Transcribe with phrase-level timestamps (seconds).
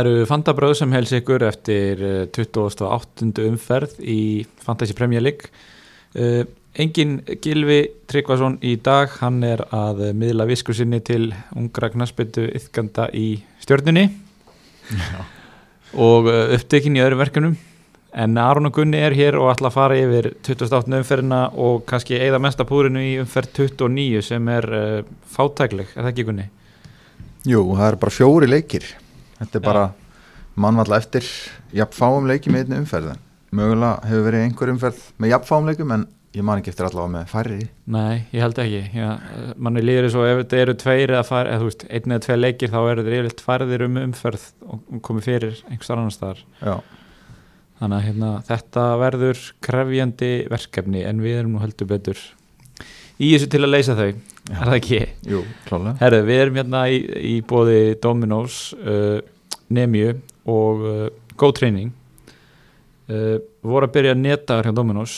[0.00, 3.26] Það eru Fantabröð sem hels ykkur eftir eh, 28.
[3.44, 5.50] umferð í Fantasy Premier League.
[6.16, 11.90] Uh, engin Gilvi Tryggvason í dag, hann er að eh, miðla visku sinni til ungra
[11.92, 14.06] knaspbyttu yfkanda í stjörnunni
[16.06, 17.60] og uh, upptekinn í öðrum verkefnum.
[18.24, 20.96] En Aron og Gunni er hér og ætla að fara yfir 28.
[21.02, 25.04] umferðina og kannski eigða mesta púrinu í umferð 29 sem er uh,
[25.36, 26.50] fátækleg, er það ekki Gunni?
[27.52, 28.88] Jú, það er bara fjóri leikir
[29.40, 29.88] Þetta er bara
[30.60, 31.26] mannvalla eftir
[31.74, 33.16] jafnfáum leiki með einni umferð
[33.50, 36.04] Mögulega hefur verið einhver umferð með jafnfáum leikum en
[36.38, 37.64] ég man ekki eftir allavega með færri.
[37.90, 38.82] Nei, ég held ekki.
[38.94, 39.08] Já,
[39.58, 42.24] manni líður þess að ef þetta eru tveir eða, far, eða þú veist, einn eða
[42.26, 46.44] tveir leikir þá eru þeir yfirleitt færðir um umferð og komið fyrir einhvers annar staðar.
[46.60, 46.76] Já,
[47.80, 52.22] þannig að hérna, þetta verður krefjandi verkefni en við erum nú heldur betur
[53.20, 54.10] í þessu til að leysa þau.
[54.50, 55.00] Er það ekki?
[55.30, 56.98] jú, klálega Herðu, við erum hérna í,
[57.30, 59.20] í bóði Dominos uh,
[59.70, 60.14] Nemju
[60.50, 61.06] og uh,
[61.38, 61.92] Go Training.
[63.10, 65.16] Uh, voru að byrja netaður hjá Dominos.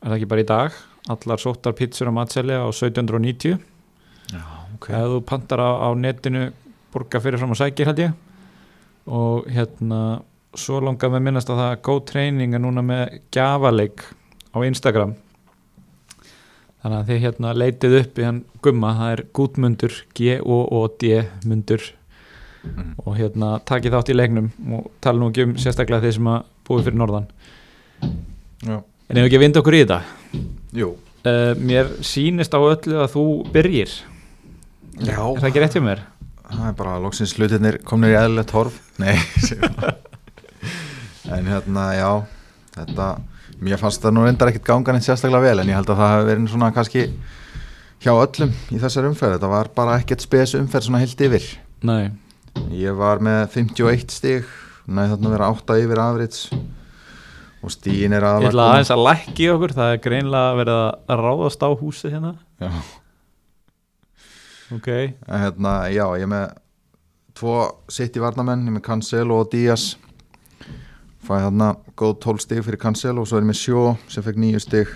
[0.00, 0.78] Er það ekki bara í dag?
[1.12, 3.60] Allar sóttar pizzur á matselja á 1790
[4.32, 4.42] Já,
[4.74, 4.88] ok.
[4.90, 6.48] Ef þú pantar á, á netinu
[6.94, 8.16] borga fyrir fram og sækir held ég.
[9.06, 10.00] Og hérna
[10.56, 14.02] svo langar með minnast að það að Go Training er núna með gjafaleik
[14.56, 15.14] á Instagram
[16.86, 21.14] þannig að þið hérna leitið upp í hann gumma, það er gútmundur G-O-O-D
[21.46, 21.86] mundur.
[22.66, 22.94] Mm.
[22.98, 26.48] og hérna takið þátt í leiknum og tala nú ekki um sérstaklega þeir sem að
[26.66, 27.28] búið fyrir norðan.
[28.66, 29.98] Já, en ef ekki að vinda okkur í þetta?
[30.74, 30.88] Jú.
[31.26, 33.24] Uh, mér sýnist á öllu að þú
[33.54, 33.94] byrjir.
[34.98, 36.02] Já, er það ekki rétt hjá mér?
[36.46, 38.82] það er bara loksins hlutirnir komnir í eðlilegt horf.
[39.02, 39.14] Nei.
[41.36, 42.10] En hérna, já
[42.76, 43.06] Þetta,
[43.64, 46.12] mér fannst það nú reyndar ekkit gangan eitt sérstaklega vel En ég held að það
[46.14, 47.06] hafi verið svona kannski
[48.04, 49.38] Hjá öllum í þessar umferð.
[49.38, 51.46] Þetta var bara ekkert spes umferð svona heilt yfir.
[51.88, 52.10] Nei,
[52.76, 54.44] Ég var með 51 stig
[54.86, 56.42] Næði þarna vera 8 yfir afrits
[57.64, 61.20] Og stíin er Ég aðalega ætla aðeins að lækki okkur, það er greinlega verið að
[61.24, 62.32] ráðast á húsið hérna.
[62.60, 62.70] Já,
[64.76, 66.46] Ok, en hérna, já, ég með
[67.36, 67.56] Tvo
[67.92, 69.92] sitt í varnamenn Ég með Cancelo og Díaz
[71.26, 73.80] Fæði þarna góð 12 stig fyrir Cancelo Og svo er ég með Sjó
[74.12, 74.92] sem fekk 9 stig.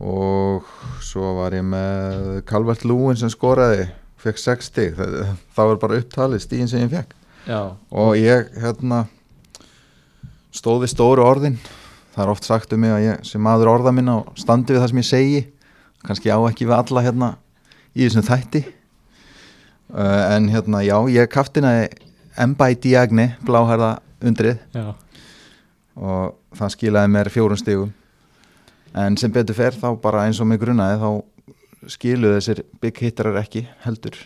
[0.00, 0.66] Og
[1.04, 3.86] svo var ég með Calvert Lúin sem skoraði
[4.20, 4.98] Fekk 6 stig.
[4.98, 7.14] Það, var bara upptalið stigin sem ég fekk
[7.46, 9.06] já, og ég hérna
[10.52, 11.56] stóð við stóru orðin.
[12.12, 14.82] Það er oft sagt um mig að ég sem maður orða minna og standi við
[14.82, 15.40] það sem ég segi.
[16.04, 17.30] Kannski á ekki við alla hérna
[17.94, 18.64] í þessum þætti.
[19.90, 21.88] Uh, en hérna já, ég kaftinaði
[22.40, 24.60] Mba í Diagne, bláhærða undrið.
[24.74, 24.92] Já.
[26.00, 27.92] Og það skilaði mér fjórum stigum.
[29.00, 33.38] En sem betur fer þá bara eins og mig grunaði þá skiluðu þessir big hittarar
[33.42, 34.16] ekki heldur.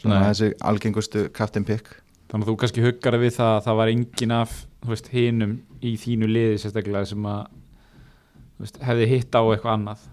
[0.00, 1.90] Svona þessi algengustu captain pick.
[2.30, 4.54] Þannig að þú kannski huggar við það að það var engin af
[4.88, 7.42] veist, hinum í þínu liði sérstaklega sem að
[8.62, 10.06] veist, hefði hitt á eitthvað annað.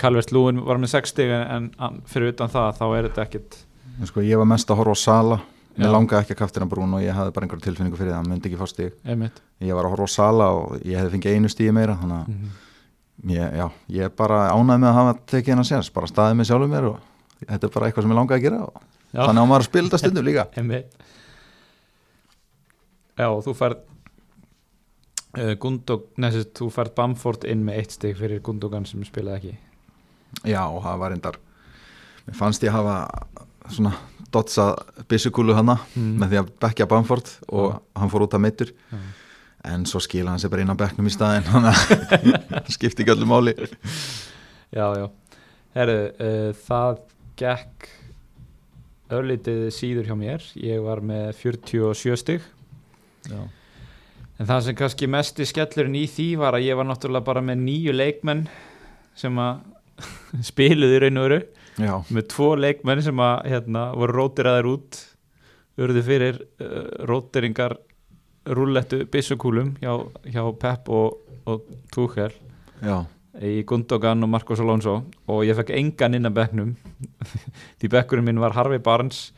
[0.00, 3.58] Calvert Lúin var með 6 stig en, en fyrir utan það þá er þetta ekkit
[4.06, 5.38] sko, ég var mest að horfa á Sala.
[5.78, 8.32] Mér langaði ekki að kaftina Brún og ég hafði bara einhverja tilfinningu fyrir það, hann
[8.32, 9.42] myndi ekki fá einmitt.
[9.62, 12.32] Ég var að horfa á Sala og ég hefði fengið einu stíði meira Þannig að
[12.34, 12.56] mm
[13.26, 16.70] já, ég er bara ánægð með að hafa tekið hennar séns Bara staðið með sjálfum
[16.70, 16.98] mér og
[17.40, 18.76] þetta er bara eitthvað sem ég langaði að gera og
[19.08, 20.44] Já, Þannig maður að spila þetta stundum líka.
[23.18, 23.78] Já, þú færð
[25.38, 29.54] uh, Gundog, nesist, þú færð Bamford inn með eitt stig fyrir Gundogan sem spilaði ekki.
[30.52, 31.40] Já, það var reyndar
[32.28, 33.00] Mér fannst ég hafa
[33.72, 33.94] svona
[34.32, 34.72] dotsa
[35.08, 36.10] byssukúlu hana mm.
[36.20, 37.78] með því að bekkja Bamford og Já.
[38.00, 38.98] hann fór út af meittur Já.
[39.72, 43.14] en svo skila hann sér bara inn á bekknum í staðin að það skipti ekki
[43.14, 43.54] öllu máli.
[44.74, 45.06] Já, já.
[45.76, 47.00] Herru, uh, það
[47.38, 47.88] gekk
[49.14, 50.44] örlítið síður hjá mér.
[50.60, 52.44] Ég var með 47 stig.
[53.28, 53.40] Já,
[54.38, 57.44] en það sem kannski mest í skellurinn í því var að ég var náttúrulega bara
[57.44, 58.44] með nýju leikmenn
[59.18, 59.64] sem að
[60.50, 61.40] spiluðu í raun og veru
[61.78, 64.98] já, með tvo leikmenn sem að hérna, voru rótiraðir út
[65.78, 67.76] urðu fyrir uh, rótiringar
[68.48, 69.92] rúllettu byssukúlum hjá,
[70.32, 72.32] hjá Pep og, og Tuchel.
[72.82, 73.02] Já.
[73.42, 75.02] í Gundogan og Marcos Alonso.
[75.30, 76.70] Og ég fekk engan inn að bekknum.
[77.78, 79.28] Því bekkurinn minn var Harvey Barnes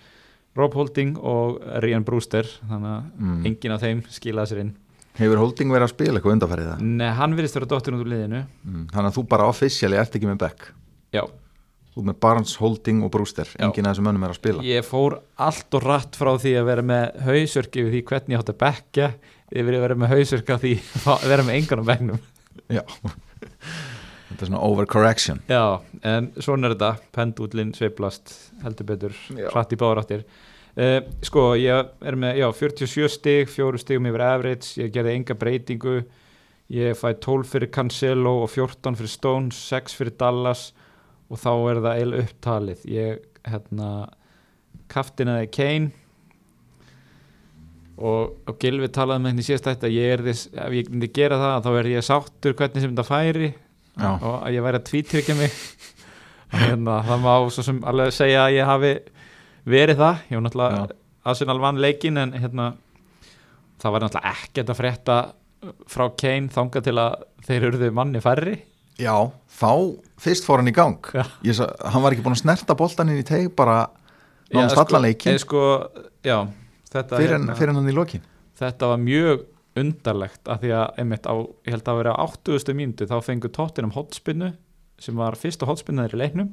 [0.56, 2.46] Rob Holding og Rian Brewster.
[2.68, 3.42] Þannig að Mm.
[3.50, 4.72] engin af þeim skilaði sér inn.
[5.18, 6.80] Hefur Holding verið að spila eitthvað undanfærið það?
[7.00, 8.44] Nei, hann virðist vera dottir út úr liðinu.
[8.64, 8.86] Mm.
[8.94, 10.70] Þannig að þú bara officially ert ekki með back
[11.12, 11.24] Já,
[11.90, 13.48] Þú með Barnes, Holding og Brewster.
[13.50, 13.64] Já.
[13.66, 14.62] Engin af þessum mönnum er að spila.
[14.62, 18.42] Ég fór allt og rætt frá því að vera með hausörk yfir því hvernig ég
[18.44, 19.08] átt að bekka
[19.50, 20.74] yfir að vera með hausörk af því
[21.16, 22.20] að vera með engan á bekknum.
[22.70, 22.84] Já.
[24.30, 25.42] Þetta er svona overcorrection.
[25.50, 25.64] Já,
[26.06, 26.92] en svona er þetta.
[27.16, 29.16] Pendullin sveiflast heldur betur,
[29.50, 30.24] hratt í báðar áttir.
[30.78, 35.34] Uh, sko, ég er með já, 47 stig, 4 stigum yfir average, ég gerði enga
[35.34, 35.96] breytingu.
[36.70, 40.68] Ég fæ 12 fyrir Cancelo og 14 fyrir Stones, 6 fyrir Dallas
[41.30, 42.84] og þá er það eil upptalið.
[42.90, 43.88] Ég, hérna
[44.90, 45.90] kaftinaði Kane.
[48.00, 51.70] Og, og Gilvi talaði með henni síðast þetta er ef ég myndi gera það þá
[51.76, 53.50] er ég sáttur hvernig sem þetta færi.
[54.00, 54.14] Já.
[54.14, 55.56] og að ég væri að tvítryggja mig.
[56.50, 58.94] Hérna, það má svo sem alveg segja að ég hafi
[59.70, 60.22] verið það.
[60.30, 60.86] Ég var náttúrulega
[61.30, 62.70] Arsenal vann leikin en hérna
[63.82, 65.18] það var náttúrulega ekkert að frétta
[65.92, 68.56] frá Kane þanga til að þeir eruðu manni færri
[69.00, 69.14] Já,
[69.60, 69.70] þá
[70.20, 73.26] fyrst fór hann í gang sa, hann var ekki búin að snerta boltan inn í
[73.26, 73.86] teg bara
[74.52, 75.62] nánast Já, allan leikin sko,
[76.26, 76.38] já,
[76.90, 78.24] þetta, fyrir, hérna, fyrir hann í lokin
[78.60, 79.46] þetta var mjög
[79.80, 81.34] undarlegt að því að einmitt á,
[81.66, 82.74] ég held að vera á 80.
[82.76, 84.50] mínútu þá fengur Tottenham hotspinnu
[85.00, 86.50] sem var fyrsta hotspinnaður í leiknum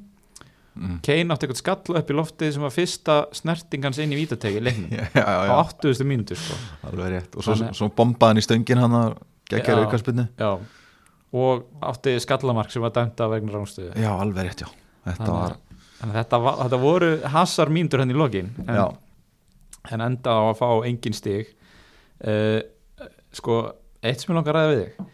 [0.78, 1.00] mm.
[1.06, 4.66] Kane átti eitthvað skall upp í loftið sem var fyrsta snertingans inn í vítategi í
[4.70, 6.08] leiknum já, já, á já, 80.
[6.08, 6.60] mínútu sko.
[6.88, 9.18] alveg rétt og svo, Þannig- svo bombaði hann í stöngin hann að
[9.52, 9.88] geggjara Já.
[9.88, 10.52] aukarspinnu já,
[11.36, 14.70] og átti skallamark sem var dæmt af vegna rángstöðu Já, alveg rétt, já.
[15.08, 15.58] Þetta var,
[16.00, 18.98] þetta, var, þetta voru hasar mínútur henni í lokin en,
[19.92, 21.54] en enda á að fá engin stig.
[22.20, 22.60] Uh,
[23.36, 23.62] sko,
[24.02, 25.14] eitt sem ég langar að ræða við þig.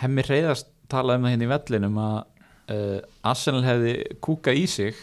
[0.00, 2.18] Hemmi reyðast talaði um það hérna í vellinum að
[2.74, 2.98] uh,
[3.30, 5.00] Arsenal hefði kúkað í sig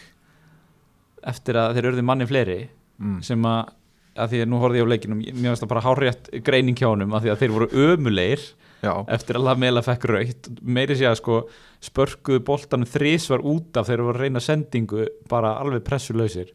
[1.28, 2.60] eftir að þeir örði manni fleiri
[3.00, 3.18] mm.
[3.26, 3.72] sem að,
[4.18, 6.88] að því að nú horfði ég á leikinum mér finnst það bara hárrétt greining hjá
[6.90, 8.46] honum að því að þeir voru ömulegir
[8.84, 11.38] já, eftir að Lamela fekk raukt meiri sé að sko
[11.84, 16.52] spörkuðu boltanum þrísvar út af þeir voru að reyna sendingu bara alveg pressulausir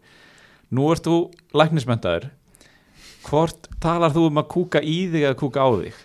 [0.74, 1.18] nú ert þú
[1.56, 2.30] læknismentaður
[3.28, 6.00] hvort talar þú um að kúka í þig eða kúka á þig?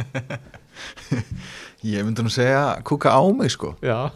[1.90, 3.72] Ég myndi nú segja kúka á mig sko.
[3.84, 4.12] Já,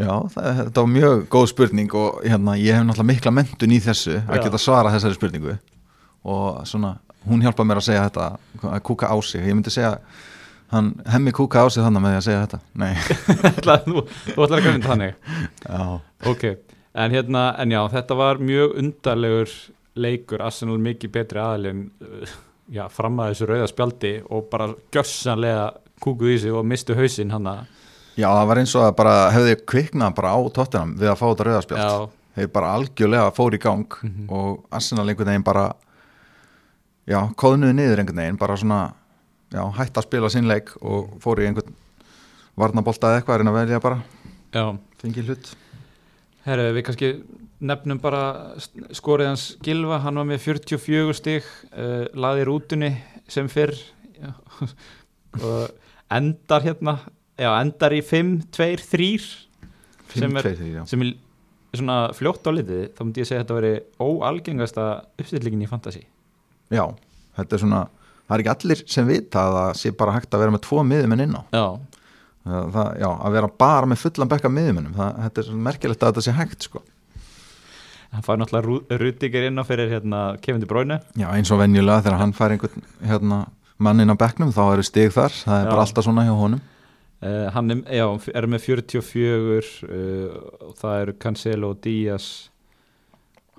[0.00, 3.80] Já, það, þetta var mjög góð spurning og hérna, ég hef náttúrulega mikla mentun í
[3.84, 4.42] þessu að Já.
[4.46, 5.56] geta svara þessari spurningu.
[6.30, 6.94] Og svona,
[7.28, 8.26] hún hjálpa mér að segja þetta
[8.70, 9.98] að kúka á sig, ég myndi segja
[10.70, 12.60] hann hemmi kúka á sig þannig með því að segja þetta.
[12.78, 12.94] Nei,
[13.90, 15.14] þú, þú ætlar ekki að mynda þannig?
[15.66, 15.82] Já,
[16.30, 16.44] ok,
[17.04, 19.56] en hérna en já, þetta var mjög undarlegur
[20.00, 22.36] leikur, Arsenal mikið betri aðalinn uh,
[22.70, 25.66] já, fram að þessu rauða spjaldi og bara gjössanlega
[26.00, 27.66] kúkuð í sig og mistu hausinn hann að
[28.20, 31.26] já, það var eins og að bara hefði kviknað bara á tóttinam við að fá
[31.32, 32.08] þetta rauðarspjald já,
[32.38, 34.30] þeir bara algjörlega fór í gang Mhm.
[34.30, 35.66] og Arsenal einhvern veginn bara
[37.10, 38.80] já, kóðnuði niður einhvern veginn bara svona,
[39.52, 41.74] já, hætt að spila sinn leik og fór í einhvern
[42.60, 44.00] varnabolta eða eitthvað, er að velja bara
[44.54, 44.64] já
[45.02, 45.52] fengi hlut
[46.46, 47.08] Herru, við kannski
[47.60, 48.20] nefnum bara
[48.96, 52.94] skorið hans Gilva, hann var með 44 stig, uh, laði rútunni
[53.30, 53.74] sem fyrr
[54.16, 54.32] já,
[55.44, 55.68] og
[56.16, 56.96] endar hérna,
[57.38, 59.10] já, endar í 5, 2, 3
[60.10, 60.86] Sem er- 5-2-3, já.
[60.90, 61.12] sem er
[61.78, 64.86] svona fljótt á litið, þá myndi ég segja að þetta veri óalgengasta
[65.20, 66.00] uppstillingin í fantasy.
[66.70, 66.84] Já,
[67.38, 67.80] þetta er svona
[68.30, 70.84] það er ekki allir sem vita að það sé bara hægt að vera með tvo
[70.86, 71.64] miðumenn inn á Já,
[72.46, 76.02] það, það, já, að vera bara með fullan bekka miðumennum, það, þetta er svona merkilegt
[76.06, 76.82] að þetta sé hægt sko.
[78.10, 81.00] hann fær náttúrulega Rudiger inn á fyrir hérna Kevin De Bruyne.
[81.18, 83.40] já, eins og venjulega þegar hann fær einhvern hérna,
[83.78, 85.70] mann inn á bekknum, þá eru stig þar það er Já.
[85.74, 86.60] bara alltaf svona hjá honum
[87.20, 92.28] Uh, hann er, já, er með 44 uh, og það eru Cancelo og Díaz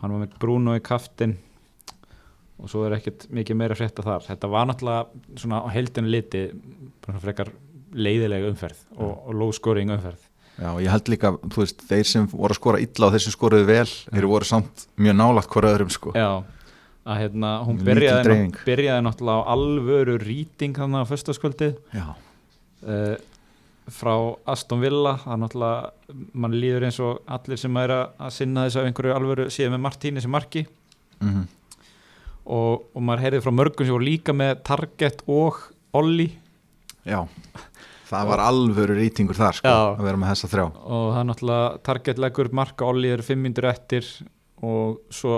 [0.01, 1.35] hann var með Bruno í kaftin
[2.61, 4.25] og svo er ekkert mikið meira að frétta þar.
[4.27, 6.43] Þetta var náttúrulega svona á heldinu liti
[7.23, 7.49] frekar
[7.91, 10.27] leiðilega umferð og, og low scoring umferð.
[10.61, 13.33] Já, ég held líka, þú veist, þeir sem voru að skora illa og þeir sem
[13.33, 16.11] skoruðu vel, þeir voru samt mjög nálagt hvora öðrum sko.
[16.13, 16.43] já,
[17.07, 22.05] að hérna hún byrjaði, ná, byrjaði náttúrulega á alvöru rýting þannig á föstaskvöldið já,
[22.83, 23.15] uh,
[23.95, 24.13] frá
[24.53, 28.81] Aston Villa það náttúrulega, mann líður eins og allir sem er að að sinna þess
[28.83, 30.67] af einhverju alvöru síðan með Martíni sem marki.
[31.23, 31.47] Mm
[32.45, 35.59] og, og maður heyrði frá mörgum sem voru líka með Target og
[35.97, 36.29] Olli
[37.05, 37.21] já
[38.11, 39.95] það var alvöru rýtingur þar sko, Já.
[39.95, 43.45] að vera með þessa þrjá og það er náttúrulega Target leggur marka Olli er fimm
[43.45, 44.07] myndur eftir
[44.61, 45.37] og svo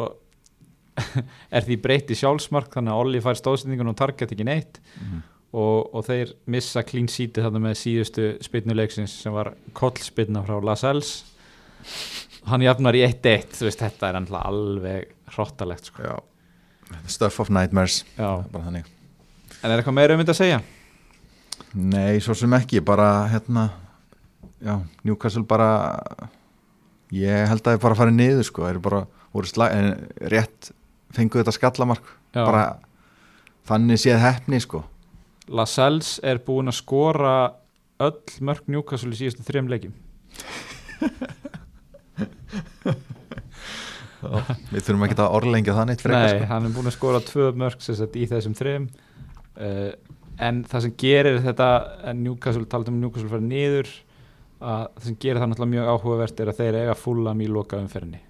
[1.55, 5.22] er því breytti sjálfsmark þannig að Olli fær stóðsendingun og Target ekki neitt Mhm.
[5.53, 11.12] og, og þeir missa clean seati þarna með síðustu spilnuleiksins sem var kollspilna frá Lascelles
[12.50, 16.03] hann jafnar í 1-1 þú veist þetta er alveg hrottalegt sko.
[16.03, 16.15] já.
[17.07, 18.03] Stuff of nightmares.
[18.17, 18.43] Já.
[18.51, 18.89] bara þannig.
[19.63, 20.62] En er eitthvað meira um þetta að segja?
[21.73, 23.69] Nei, svo sem ekki, bara hérna
[24.63, 25.69] já, Newcastle bara
[27.13, 29.01] ég held að það bara farið niður sko, þeir eru bara
[29.50, 29.85] slag, en
[30.33, 30.62] rétt
[31.13, 32.05] fengu þetta skallamark.
[32.33, 32.43] Já.
[32.45, 32.63] bara
[33.69, 34.79] þannig séð hefni sko.
[35.53, 37.33] Lascelles er búin að skora
[38.03, 39.93] öll mörg Newcastle í síðustu þrejum leikjum
[44.72, 46.50] Við þurfum ekki að orðlengja það neitt frekar Nei, sko.
[46.53, 47.88] hann er búin að skora tvö mörg
[48.24, 48.88] í þessum þrem.
[49.53, 49.92] Uh,
[50.42, 51.68] en það sem gerir þetta
[52.10, 53.89] en Newcastle, talað um Newcastle fyrir niður
[54.63, 57.77] að það sem gerir það náttúrulega mjög áhugavert er að þeir eiga fúlam í loka
[57.84, 58.22] umferðinni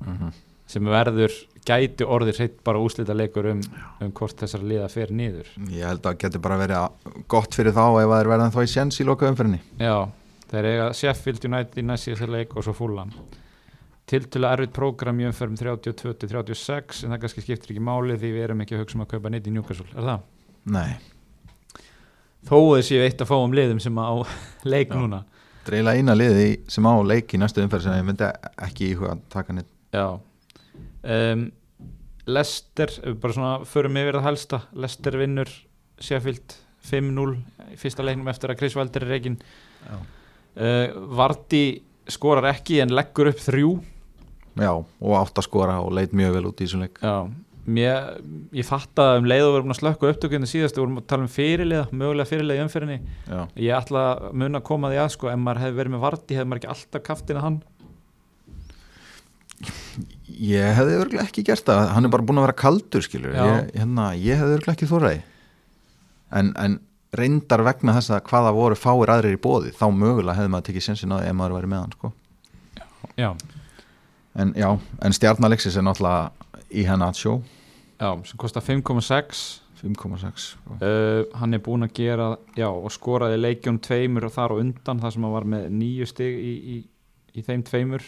[0.00, 0.30] Mhm.
[0.70, 1.34] sem verður
[1.68, 3.60] gæti orðir heitt bara úslita leikur um,
[4.00, 5.50] um hvort þessar liða fer niður.
[5.68, 8.70] Ég held að getur bara verið gott fyrir þá ef það er verðan þá í
[8.72, 10.08] séns í loka umferðinni Já,
[10.50, 13.12] þeir eiga Sheffield United í næst síðasta leik og svo fúlam
[14.10, 18.30] til til að erfitt prógram í umferðum 32-36 en það kannski skiptir ekki máli því
[18.34, 20.24] við erum ekki að hugsa um að kaupa neitt í Newcastle, er það?
[20.74, 20.96] Nei,
[22.48, 24.10] þó þessi eitt að fá um liðum sem á
[24.72, 24.98] leik Já.
[24.98, 25.22] núna.
[25.66, 28.28] Dreila eina liði sem á leik í næstu umferð sem ég myndi
[28.66, 30.06] ekki íhuga að taka neitt já.
[31.00, 31.50] Um,
[32.30, 35.50] Lester, við bara svona förum yfir það helsta, Lester vinnur
[36.00, 36.56] Sheffield
[36.90, 37.36] 5-0
[37.74, 39.38] í fyrsta leiknum eftir að Chris Valder er reikin
[39.84, 41.62] Já, uh, Varti
[42.10, 43.72] skorar ekki en leggur upp þrjú
[44.60, 47.00] Já og átt að skora og leit mjög vel út í þessum leik.
[47.00, 47.16] Já,
[47.78, 48.10] mér,
[48.56, 51.08] ég fatt að um leið og við erum að slökka upptökinu síðast við vorum að
[51.12, 53.16] tala um fyrirliða, mögulega fyrirliða í umferðinni.
[53.26, 56.04] Já, ég ætla að mun að koma því að sko, ef maður hefði verið með
[56.06, 57.58] Varti hefði maður ekki alltaf kaftina hann?
[60.40, 61.82] Ég hefði örgulega ekki gert það.
[61.96, 65.20] Hann er bara búin að vera kaldur skilur ég, hérna, ég hefði örgulega ekki þóraði
[66.30, 66.78] en, en
[67.16, 70.86] reyndar vegna þess að hvaða voru fáir aðrir í bóði þá mögulega hefði maður tekið
[70.86, 72.12] á því ef maður væri með hann sko.
[72.78, 73.30] já, en já,
[74.38, 76.30] en stjarnalexis er náttúrulega
[76.70, 77.40] í hennar sjó
[78.00, 80.76] já, sem kostar 5,6 5,6 sko.
[80.76, 85.00] Uh, hann er búinn að gera já, og skoraði leikjum tveimur og þar og undan
[85.00, 86.80] þar sem hann var með nýju stig í, í,
[87.40, 88.06] í þeim tveimur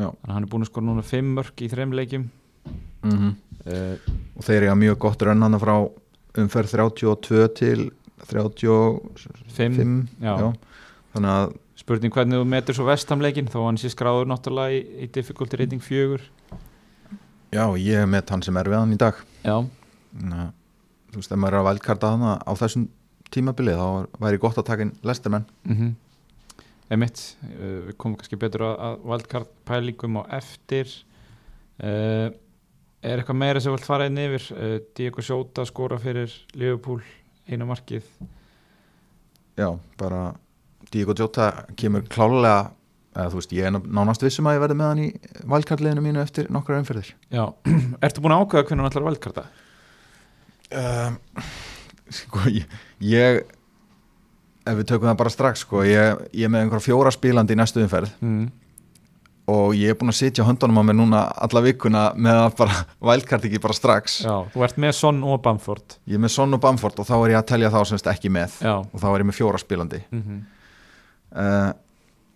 [0.00, 0.08] Já.
[0.30, 2.28] hann er búinn að skora núna fimm mörg í þreim leikjum
[3.04, 3.32] mm
[3.66, 3.96] uh,
[4.36, 5.74] og þeir eru mjög gott rönn hann frá
[6.40, 7.90] umferð 32 til
[8.30, 10.32] 35 fimm, já.
[10.38, 10.48] já.
[11.12, 11.52] þannig að
[11.90, 15.82] spurning hvernig þú metur svo vestamleikin þó hann sé skráður náttúrulega í, í difficulty rating
[15.82, 16.22] fjögur.
[17.50, 19.18] Já, ég með hann sem er við hann í dag.
[19.42, 20.52] Já, að,
[21.10, 22.86] þú veist, ef maður er að vældkarta hann á þessum
[23.34, 25.90] tímabili þá væri gott að taka inn lestermenn mm
[26.90, 30.90] emitt uh, við komum kannski betur að, að wildcard pælingum á eftir.
[31.78, 32.28] Uh,
[33.00, 34.46] er eitthvað meira sem vilt fara inn yfir?
[34.56, 36.98] Uh, Diego Sjóta skora fyrir Liverpool
[37.46, 38.08] einu markið.
[39.54, 39.70] Já,
[40.00, 40.32] bara
[40.90, 42.70] Diego Jota kemur klálega
[43.14, 45.08] eða þú veist, ég er nánast vissum að ég verði með hann í
[45.50, 47.10] vældkartliðinu mínu eftir nokkra umferðir.
[47.34, 47.42] Já,
[48.06, 49.46] ertu búin að ákveða hvernig hann ætlar að velkarta?
[50.70, 51.18] um,
[52.20, 53.42] sko, ég, ég
[54.70, 57.60] ef við tökum það bara strax sko, ég, ég er með einhverja fjóra spílandi í
[57.60, 58.12] næstu umferð.
[58.22, 58.50] Mm.
[59.50, 62.84] og ég er búin að sitja höndunum á mér núna alla vikuna með að bara
[63.10, 64.20] vældkart ekki bara strax.
[64.22, 65.98] Já, þú ert með Son og Bamford.
[66.06, 68.30] Ég er með Son og Bamford og þá er ég að telja þá semst ekki
[68.30, 68.60] með.
[68.62, 68.76] Já.
[68.78, 70.40] Og þá er ég með fjóra spílandi mm -hmm.
[71.36, 71.70] Uh,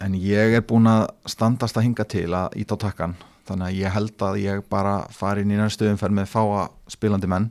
[0.05, 3.17] en ég er búin að standast að hinga til að ít á takkan
[3.49, 7.31] þannig að ég held að ég bara fari inn í næstu umferð með fáa spilandi
[7.31, 7.51] menn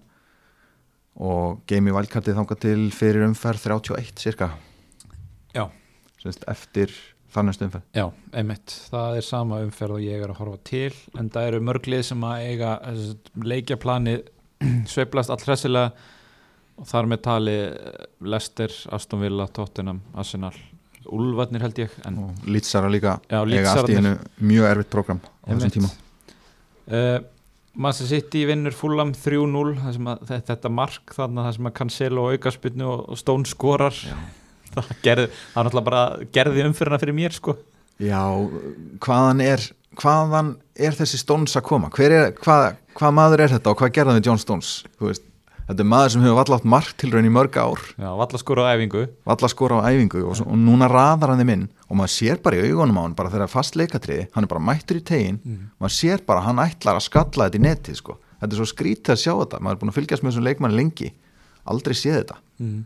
[1.14, 4.50] og geimi vældkartið þanga til fyrir umferð 31 cirka
[5.54, 5.68] Já.
[6.22, 6.94] semst eftir
[7.34, 7.86] þar næstu umferð.
[7.98, 11.62] Já, einmitt, það er sama umferð og ég er að horfa til en það eru
[11.70, 13.16] mörglið sem að eiga þessi,
[13.54, 14.28] leikjaplanið
[14.94, 16.12] sveiflast all hressilega.
[16.74, 20.56] Og þar með tali eh, Leicester, Aston Villa, Tottenham, Arsenal
[21.10, 21.94] Úlfarnir held ég
[22.48, 25.78] Lítsara líka Já, eiga allt í hennu mjög erfitt program á þessum Einmitt.
[25.78, 25.92] tíma.
[26.88, 27.20] Uh,
[27.74, 32.26] Manchester City vinnur Fulham 3-0 það sem að, þetta, mark þarna það sem að Cancelo
[32.32, 34.00] aukarspinnu og, og Stone skorar.
[34.74, 37.54] Það gerði, það er náttúrulega bara gerði umfyrirna fyrir mér sko.
[38.02, 38.22] Já,
[39.06, 39.62] hvaðan er
[40.00, 41.92] hvaðan er þessi Stones að koma?
[42.02, 44.72] Er, hvað, hvað maður er þetta og hvað gerðan við John Stones?
[44.98, 45.26] Þú veist,
[45.68, 48.66] þetta er maður sem hefur vallátt mark til raun í mörg ár Já, valla skora
[48.68, 51.98] á æfingu valla skora á æfingu og, svo, og núna raðar hann þeim inn og
[52.00, 54.52] maður sér bara í augunum á hann bara þegar það er fast leikatriði, hann er
[54.52, 55.70] bara mættur í tegin Mhm.
[55.80, 58.18] maður sér bara hann ætlar að skalla þetta í netið sko.
[58.42, 60.76] þetta er svo skrítið að sjá þetta maður er búin að fylgjast með þessum leikmann
[60.76, 61.14] lengi
[61.66, 62.86] aldrei séð þetta, mm.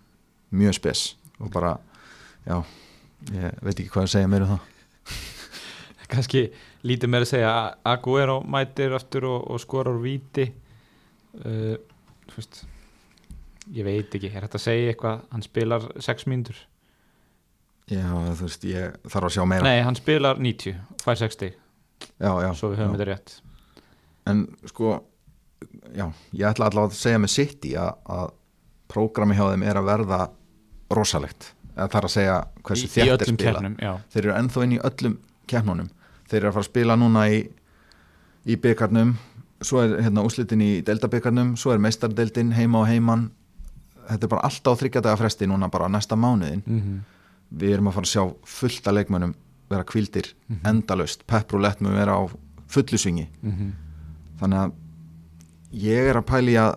[0.53, 1.77] mjög spes og bara,
[2.46, 2.62] já
[3.34, 4.62] ég veit ekki hvað að segja meira um það
[6.13, 6.43] kannski
[6.88, 7.53] lítið meira að segja
[7.89, 10.46] Aguero mætir aftur og, og skorar víti
[11.41, 11.75] uh,
[12.36, 12.63] veist
[13.75, 16.60] ég veit ekki, er þetta að segja eitthvað hann spilar 6 mínútur?
[17.88, 19.67] Já, þú veist, ég þarf að sjá meira.
[19.67, 21.53] Nei, hann spilar 90, fær 60
[22.19, 22.98] já, já, svo við höfum já.
[22.98, 23.36] þetta rétt.
[24.27, 24.96] En sko
[25.96, 28.34] já, ég ætla allavega að segja með City að, að
[28.91, 30.19] prógrami hjá þeim er að verða
[30.93, 31.53] rosalegt.
[31.77, 33.53] Eða er að segja í, hversu í er öllum spila.
[33.62, 35.17] kernum þeir eru ennþá inn í öllum
[35.48, 35.89] keppnunum.
[36.27, 37.41] Þeir eru að fara að spila núna í,
[38.48, 39.15] í byggarnum
[39.62, 43.32] svo er hérna úslitin í deildabyggarnum svo er meistardeildin heima og heiman.
[44.08, 47.00] Þetta er bara alltaf á þryggjadaga fresti núna bara næsta mánuðin Mm -hmm.
[47.60, 49.34] við erum að fara að sjá fullt af leikmönnum
[49.70, 50.60] vera kvildir Mhm.
[50.66, 52.30] endalaust, Pep Roulette mun vera á
[52.68, 53.28] fullu svingi.
[53.44, 53.74] Mm
[54.40, 54.72] þannig að
[55.74, 56.76] ég er að pæli að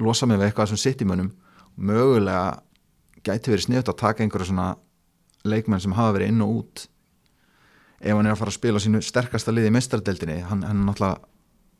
[0.00, 1.30] losa mig við eitthvað sem sitt í mönnum
[1.78, 2.60] mögulega
[3.24, 4.76] gæti verið sniðut að taka einhverja svona
[5.44, 6.86] leikmenn sem hafa verið inn og út.
[8.00, 11.18] Ef hann er að fara að spila sínu sterkasta liði í meistardeldinni hann, hann náttúrulega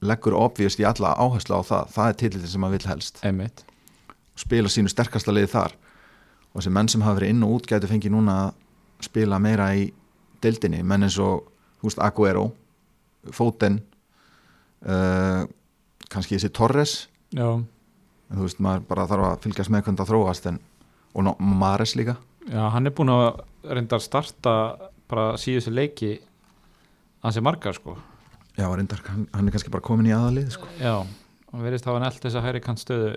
[0.04, 1.92] leggur obvíust í alla áherslu á það.
[1.94, 3.20] Það er titillin sem hann vil helst.
[3.26, 3.64] Einmitt.
[4.38, 5.74] Spila sínu sterkasta liði þar.
[6.52, 9.68] Og þessi menn sem hafa verið inn og út gæti fengið núna að spila meira
[9.78, 9.88] í
[10.42, 11.48] deildinni, menn eins og
[11.82, 12.48] veist, Aguero,
[13.34, 13.80] Foden
[14.86, 15.44] uh,
[16.10, 16.94] kannski þessi Torres.
[17.34, 20.60] Já, en þú veist, maður bara þarf að fylgjast með hvernig það þróast en,
[21.14, 22.16] og Mares líka.
[22.48, 24.54] Já, hann er búin að reynda að starta
[25.10, 26.14] bara síðustu leiki
[27.26, 27.96] ansi margar sko
[28.58, 30.70] já, reyndar, hann, hann er kannski bara komin í aðalið sko.
[30.80, 30.94] já,
[31.52, 33.12] hann verðist hafa nelt þess að hæri kant stöðu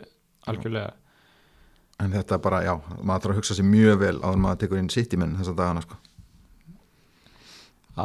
[0.50, 0.92] algjörlega
[2.02, 4.82] en þetta bara, já, maður þarf að hugsa sér mjög vel áður en maður tekur
[4.82, 5.98] inn sitt í menn þessa dagana sko.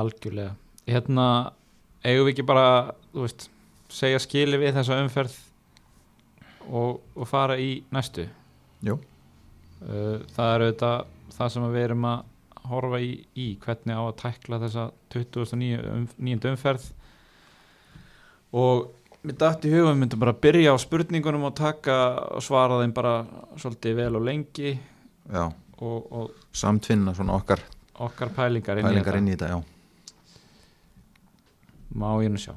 [0.00, 1.26] algjörlega hérna,
[2.04, 2.70] eigum við ekki bara
[3.12, 3.50] þú veist,
[3.92, 5.36] segja skili við þessa umferð
[6.66, 8.26] og, og fara í næstu
[8.84, 8.98] Jú.
[9.80, 12.24] Uh, það er auðvitað það sem við erum að
[12.66, 16.06] horfa í, í hvernig á að tækla þessa 2009 um,
[16.50, 16.86] umferð
[18.52, 18.92] og
[19.26, 21.96] mér dætt í hugum myndum bara að byrja á spurningunum og taka
[22.36, 23.14] og svara þeim bara
[23.58, 24.76] svolítið vel og lengi.
[25.32, 27.64] Já, og, og samtvinna svona okkar
[28.04, 29.22] okkar pælingar inn í pælingar þetta.
[29.22, 29.62] inn í þetta,
[31.96, 32.54] má ég nú sjá.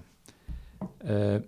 [0.99, 1.39] Uh,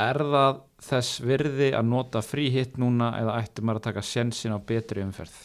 [0.00, 4.54] er það þess virði að nota frí hitt núna eða ætti maður að taka sjensin
[4.56, 5.36] á betri umferð?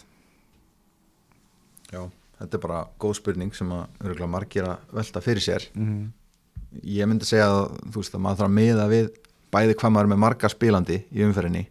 [1.92, 2.02] Já,
[2.40, 5.68] þetta er bara góð spurning sem að margir að velta fyrir sér.
[5.78, 6.08] Mm.
[6.84, 9.10] Ég myndi segja að þú veist að maður þarf að miða við
[9.56, 11.64] bæði hvað maður er með marga spilandi í umferðinni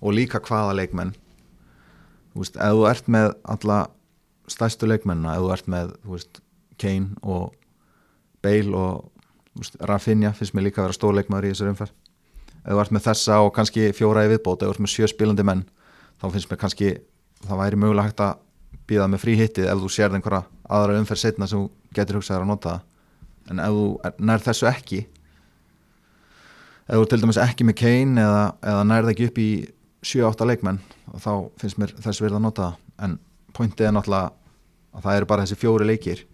[0.00, 1.14] og líka hvaða leikmenn.
[2.32, 3.78] Þú veist, ef þú ert með alla
[4.50, 6.42] stærstu leikmenna, ef þú ert með þú veist,
[6.80, 7.50] Kane og
[8.42, 9.10] Bale og
[9.58, 11.96] veist, Rafinha finnst mér líka að vera stórleikmaður í þessar umferð.
[12.60, 15.10] Ef þú ert með þessa og kannski fjóra í viðbót ef þú ert með sjö
[15.10, 15.66] spilandi menn
[16.20, 16.94] þá finnst mér kannski,
[17.46, 18.46] það væri mögulega hægt að
[18.90, 22.44] býða með frí hittið ef þú sérð einhverja aðra umferð setna sem þú getur hugsaðar
[22.44, 22.86] að nota það
[23.50, 25.00] en ef þú nær þessu ekki
[26.90, 29.50] ef þú til dæmis ekki með Kane eða, eða nærð ekki upp í
[30.06, 30.80] 7-8 leikmenn
[31.20, 32.78] þá finnst mér þessu verið að nota það.
[33.04, 33.18] En
[33.56, 34.30] pointið er náttúrulega
[34.90, 36.24] að það eru bara þessi fjóri leikir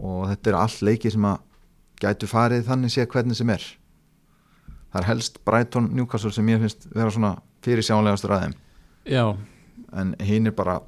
[0.00, 1.38] og þetta eru all leikir sem að
[2.00, 3.66] gætu farið þannig séð hvernig sem er.
[4.90, 8.54] Það er helst Brighton Newcastle sem ég finnst vera svona fyrir sjánlegastur aðeim
[9.08, 9.24] já,
[9.92, 10.80] en hinn er bara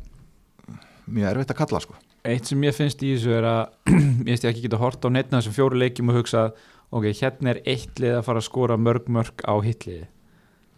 [1.07, 4.45] mjög erfitt að kalla sko eitt sem ég finnst í þessu er að ég finnst
[4.51, 6.45] ekki geta hort á netna þessum fjóru leikjum og hugsa
[6.93, 10.07] ok, hérna er eitt lið að fara að skora mörg mörg á hitliði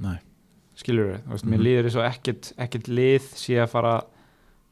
[0.05, 0.17] Nei.
[0.79, 1.65] skilur við, veist, mér Mhm.
[1.67, 4.07] líður þess að ekkert, ekkert lið sé að fara að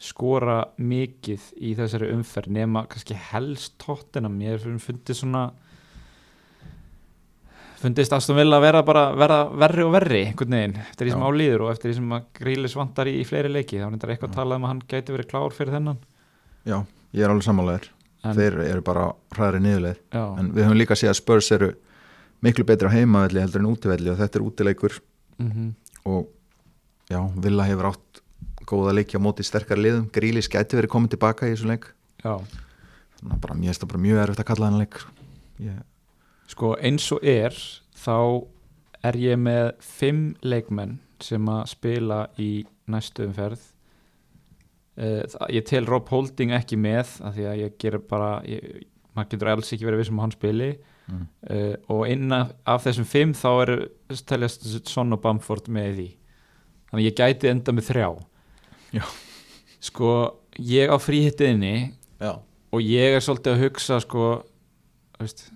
[0.02, 5.44] skora mikið í þessari umferð nema kannski helst tóttina mér fundið svona
[7.82, 11.22] fundist Aston Villa að vera bara verða verri og verri einhvern veginn eftir því sem
[11.22, 11.26] Já.
[11.26, 13.94] á líður og eftir því sem að Grílis vantar í, í fleiri leiki þá er
[13.96, 15.98] þetta eitthvað að tala um að hann gæti verið klár fyrir þennan
[16.68, 16.78] Já,
[17.12, 17.88] ég er alveg
[18.22, 20.02] en, þeir eru bara hræðri niðurleið.
[20.14, 21.70] Já, en við höfum líka séð að Spurs eru
[22.42, 24.98] miklu betri á heimavelli heldur en útivelli og þetta er útileikur.
[25.38, 25.72] Mm
[26.02, 26.26] og
[27.06, 28.22] já, Villa hefur átt
[28.66, 30.08] góða leiki á móti sterkari liðum.
[30.10, 31.84] Grílis gæti verið komið tilbaka í þessu leik.
[32.24, 32.42] Já.
[33.20, 34.98] Þannig að bara, mér finnst það bara mjög erfitt að kalla þennan leik.
[35.62, 35.76] Ég,
[36.50, 37.54] Sko eins og er
[37.96, 38.16] þá
[39.06, 42.50] er ég með fimm leikmenn sem að spila í
[42.90, 43.62] næstu umferð
[44.96, 48.82] ég tel Rob Holding ekki með af því að ég ger bara ég,
[49.16, 50.72] maður getur alls ekki verið vissum að hann spili.
[51.10, 53.78] Mm, uh, og innan af þessum fimm þá eru
[54.28, 56.08] teljast Son og Bamford með því.
[56.92, 58.08] Þannig ég gæti enda með þrjá.
[58.92, 59.04] Já.
[59.80, 60.08] sko
[60.60, 64.26] ég á fríhittiðinni já, og ég er svolítið að hugsa sko
[65.16, 65.46] veist,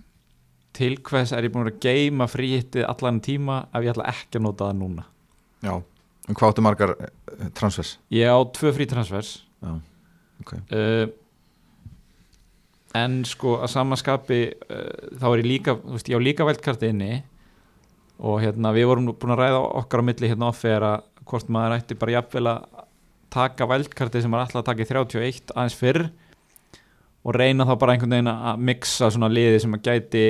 [0.73, 4.47] til hvers er ég búin að geima fríhittið allan tíma ef ég ætla ekki að
[4.47, 5.05] nota það núna?
[5.61, 5.75] Já
[6.27, 7.95] en hvað áttu margar eh, transfers?
[8.13, 9.31] Ég á tvö frítransfers
[9.63, 9.71] já,
[10.43, 10.53] ok.
[10.71, 11.07] Uh,
[12.97, 16.91] en sko að samaskapi uh, þá er ég líka þú veist, ég á líka vældkarti
[16.93, 17.21] inni.
[18.17, 21.75] Og hérna við vorum búin að ræða okkar á milli hérna offer að hvort maður
[21.77, 22.85] ætti bara jafnvel að
[23.33, 26.01] taka vældkarti sem maður ætla að taka í 31 aðeins fyrr
[27.27, 30.23] og reyna þá bara einhvern veginn að mixa svona liði sem að gæti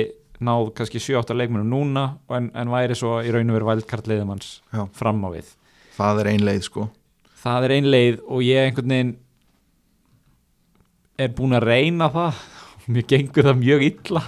[0.44, 4.50] náð kannski 7-8 leikmennum núna en, en væri svo í raun og veru vældkartliðum hans
[4.74, 4.84] Já.
[4.94, 5.54] fram á við
[5.98, 6.88] það er ein leið sko.
[7.42, 9.14] Það er ein leið og ég einhvern veginn
[11.18, 12.42] er búin að reyna það.
[12.94, 14.22] Mér gengur það mjög illa.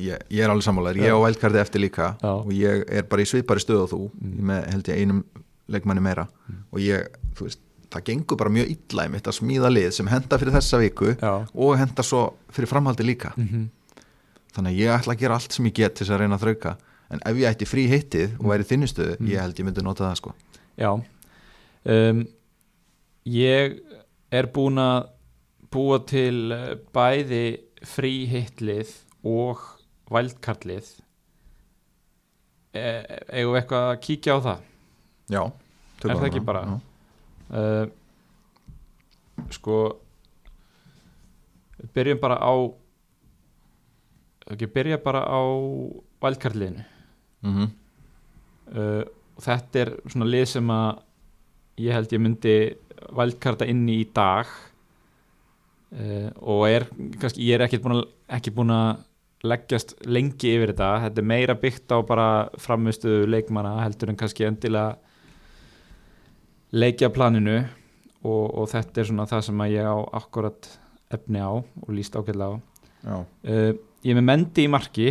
[0.00, 2.30] Ég, ég er alveg sammálaður, ég á vældkarti eftir líka Já.
[2.32, 4.38] og ég er bara í svipari stöðu og þú Mm.
[4.48, 5.18] með held ég einum
[5.68, 6.24] leikmanni meira.
[6.72, 7.60] Og ég, þú veist,
[7.92, 11.12] það gengur bara mjög illa í mitt að smíða lið sem henda fyrir þessa viku
[11.20, 11.32] já.
[11.54, 13.34] og henda svo fyrir framhaldi líka.
[13.36, 13.68] Mm
[14.52, 16.42] þannig að ég ætla að gera allt sem ég get til þess að reyna að
[16.44, 16.72] þrauka.
[17.08, 19.28] En ef ég ætti frí hittið og væri þinnistöðu Mm.
[19.32, 20.32] ég held ég myndi nota það sko
[20.78, 20.92] Já.
[21.84, 22.22] Um,
[23.28, 23.76] Ég
[24.34, 25.04] er búin að
[25.72, 27.42] búa til eh, bæði
[27.86, 28.90] frí hitlið
[29.28, 29.60] og
[30.12, 30.88] vældkarlið.
[32.74, 32.82] E
[33.30, 34.60] eigum við eitthvað að kíkja á það?
[35.32, 35.42] Já,
[36.02, 36.62] Er það ekki bara?
[37.52, 37.86] uh,
[39.54, 39.78] Sko
[41.94, 42.52] byrjum bara á
[44.52, 45.40] ekki byrja bara á
[46.22, 46.84] vældkarliðinu.
[47.42, 47.70] Mhm.
[48.74, 49.04] uh,
[49.36, 50.90] og þetta er svona lið sem að
[51.82, 52.56] ég held ég myndi
[53.16, 54.50] vældkarta inn í í dag.
[55.92, 56.86] Uh, og er
[57.20, 59.02] kannski, ég er ekki búin að,
[59.42, 60.90] leggjast lengi yfir þetta.
[61.06, 62.26] Þetta er meira byggt á bara
[62.62, 64.94] framistu leikmanna heldur en kannski endilega
[66.72, 67.56] leikja planinu
[68.22, 70.70] og, og þetta er svona það sem að ég á akkurat
[71.12, 72.60] efni á og líst ágætlega
[73.02, 73.18] á.
[73.42, 73.74] Uh,
[74.06, 75.10] ég er með Mendi í marki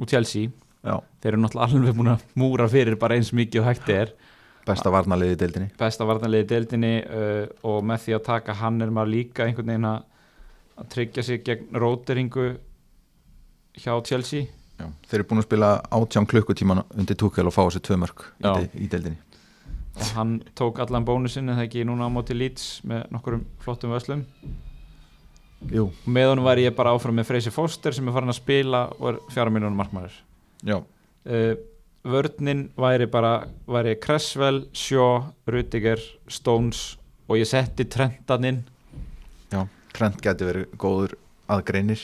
[0.00, 0.48] úr Chelsea
[0.82, 4.14] já, þeir eru náttúrulega alveg búin að múra fyrir bara eins mikið og hægt er.
[4.66, 5.72] Besta varnaliði deildinni.
[5.78, 9.88] Besta varnarliði deildinni uh, og með því að taka hann er maður líka einhvern veginn
[9.90, 10.02] að
[10.82, 12.48] að tryggja sig gegn róteringu
[13.78, 14.48] hjá Chelsea.
[14.80, 14.88] Já.
[15.06, 18.82] þeir eru búin að spila átján klukkutíman undir túkel og fá þessi tvö mörg í,
[18.82, 19.20] í deildinni.
[20.00, 23.92] Og hann tók allan bónusinn en það ekki núna á móti Leeds með nokkurum flottum
[23.92, 24.24] vöslum?
[25.70, 28.40] Jú, og með honum væri ég bara áfram með Freysi Foster sem er farin að
[28.40, 30.16] spila og er fjara mínunum markmæður
[30.66, 31.54] uh,
[32.04, 36.96] vörninn væri bara væri Cresswell, Shaw, Rudiger Stones
[37.28, 38.62] og ég setti Trentan inn.
[39.52, 39.66] Já.
[39.92, 41.14] Trent geti verið góður
[41.52, 42.00] aðgreinir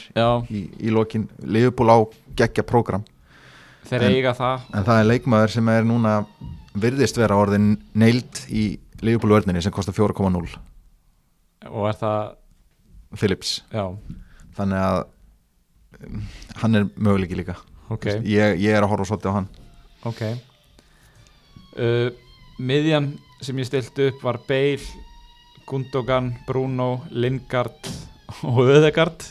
[0.53, 1.29] í, í lokin.
[1.43, 1.99] Liverpool á
[2.37, 3.05] geggja prógram.
[3.89, 4.61] Þeir En- eiga það.
[4.75, 6.15] en það er leikmaður sem er núna
[6.79, 10.59] virðist vera orðin neild í Liverpool vörninni sem kostar 4,0
[11.69, 12.35] og er það,
[13.19, 13.63] Phillips.
[13.73, 13.89] Já,
[14.57, 14.99] þannig að
[16.07, 16.23] um,
[16.63, 17.57] hann er möguleiki líka
[17.95, 18.07] ok.
[18.23, 19.49] Ég, ég er að horfa svolítið á hann.
[20.09, 20.23] Ok.
[21.79, 22.09] Uh,
[22.59, 23.13] miðjan
[23.45, 25.07] sem ég stilti upp var Bale
[25.69, 27.91] Gundogan, Bruno, Lingard
[28.43, 29.27] og Öðegard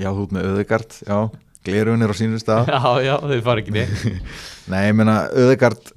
[0.00, 1.18] já, þú ert með Öðegard, já.
[1.64, 2.68] Glerunir á sínum stað.
[2.68, 4.02] Já, já, þau fara ekki neitt.
[4.72, 5.92] Nei, ég meina Öðegard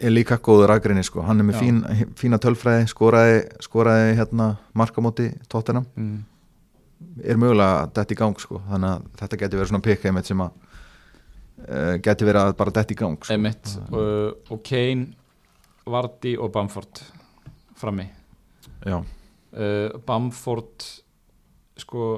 [0.00, 1.80] er líka góður aðgreini sko, hann er með fín,
[2.16, 6.14] fína tölfræði skoraði, skoraði hérna markamóti tóttina, mm.
[7.20, 10.69] er mögulega dætt í gang sko, þannig að þetta geti verið svona pikk sem að
[11.68, 13.34] uh, geti verið að bara dætt í gang sko.
[13.34, 15.10] Emmett uh, og Kane
[15.90, 17.02] Vardy og Bamford
[17.80, 18.06] frammi.
[18.86, 20.86] Uh, Bamford
[21.80, 22.10] sko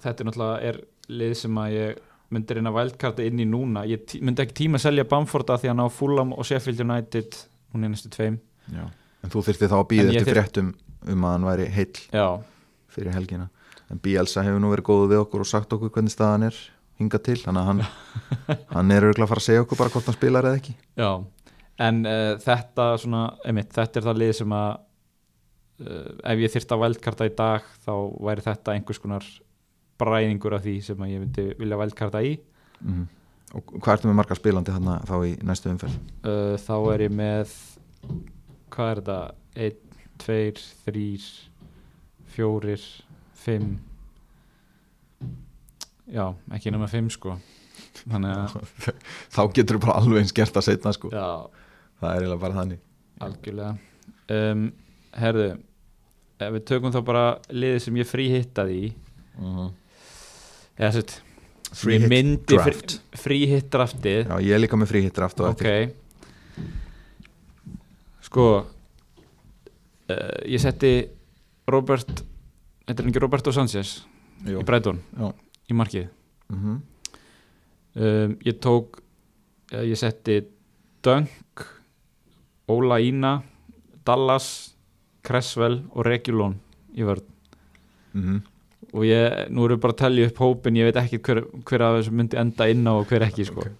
[0.00, 0.80] þetta er náttúrulega er
[1.10, 3.82] lið sem að ég myndi reyna vældkarta inn í núna.
[3.90, 7.38] Ég myndi ekki tíma að selja Bamford að því að ná Fulham og Sheffield United
[7.74, 8.38] hún er næstu tveim.
[8.70, 8.84] Já.
[9.20, 10.68] en þú þyrfti þá að býða þyrft- fréttum
[11.10, 12.26] um að hann væri heill já,
[12.94, 13.48] fyrir helgina.
[13.90, 16.56] En Bielsa hefur nú verið góðu við okkur og sagt okkur hvernig staðan er
[17.00, 17.84] hingað til þannig að hann,
[18.76, 20.76] hann er auðvitað að fara að segja okkur bara hvort hann spilar eða ekki.
[21.00, 21.12] Já
[21.80, 24.70] en uh, þetta svona, einmitt, þetta er það lið sem að
[25.86, 27.94] uh, ef ég þyrfti að vældkarta í dag þá
[28.28, 29.28] væri þetta einhvers konar
[30.00, 32.36] bræðingur af því sem ég myndi vilja vældkarta í.
[32.80, 33.04] Mm.
[33.52, 35.98] og hvað ertu með marga spilandi þarna þá í næstu umferð?
[36.24, 37.54] Uh, þá er ég með
[38.72, 39.20] hvað er þetta?
[39.60, 39.80] 1,
[40.22, 40.36] 2,
[40.86, 41.04] 3
[42.30, 42.76] 4
[43.40, 43.70] 5
[46.14, 47.36] já, ekki nema 5 sko.
[48.04, 48.94] Þannig að
[49.34, 51.10] þá getur þú bara alveg eins gert að setna sko.
[51.12, 51.26] já,
[52.00, 52.84] það er eiginlega bara þannig.
[53.20, 53.72] Algjörlega.
[54.30, 54.64] Um,
[55.20, 55.48] herðu
[56.40, 58.90] við tökum þá bara liðið sem ég fríhittaði í.
[59.40, 59.68] Uh
[60.80, 61.18] eða sett
[61.76, 62.96] Free ég hit myndi draft.
[63.14, 64.24] fríhitt draftið.
[64.26, 65.92] Já, ég er líka með fríhittur aftur og ok.
[68.26, 68.72] Sko uh,
[70.50, 70.90] ég setti
[71.70, 72.10] Robert
[72.88, 74.00] þetta er ekki Roberto Sanchez
[74.48, 74.58] Jú.
[74.58, 75.30] í Breitón Já.
[75.70, 76.08] Í markið
[76.50, 76.76] Mhm.
[77.96, 79.00] um, ég tók
[79.72, 80.40] ég setti
[81.02, 81.66] Dunk
[82.68, 83.42] Óla Ína
[84.06, 84.74] Dallas
[85.22, 86.56] Cresswell og Regulón
[86.96, 87.22] í vörð
[88.14, 88.40] Mhm.
[88.92, 92.00] og ég, nú við bara að tellja upp hópin ég veit ekki hver, hver af
[92.04, 93.60] þessu myndi enda inn á og hver ekki sko.
[93.60, 93.70] Ok.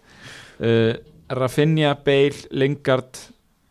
[0.60, 0.94] uh,
[1.30, 3.18] Rafinha, Bale, Lingard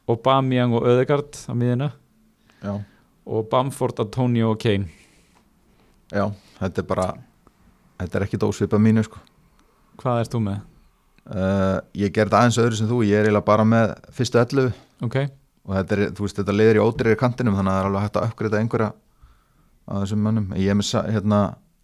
[0.08, 1.92] Aubameyang og Ödegard á miðina
[2.64, 2.84] já,
[3.26, 4.90] og Bamford, Antonio og Kane
[6.12, 7.14] já, þetta er bara
[8.00, 9.22] þetta er ekki dósvipa mínu sko.
[10.02, 10.64] hvað ert þú með?
[11.30, 14.74] uh, ég gerði aðeins öðru sem þú ég er eiginlega bara með fyrstu 11
[15.06, 15.20] ok,
[15.68, 18.20] og þetta, er, veist, þetta leiðir í ódreiri kantinum þannig að það er alveg hægt
[18.20, 18.92] að uppgreita einhverja
[19.90, 21.40] af þessum mönnum ég er með, hérna,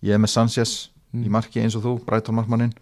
[0.06, 0.75] ég er með Sanchez
[1.15, 1.23] Mm.
[1.23, 2.73] í marki eins og þú, Brighton markmannin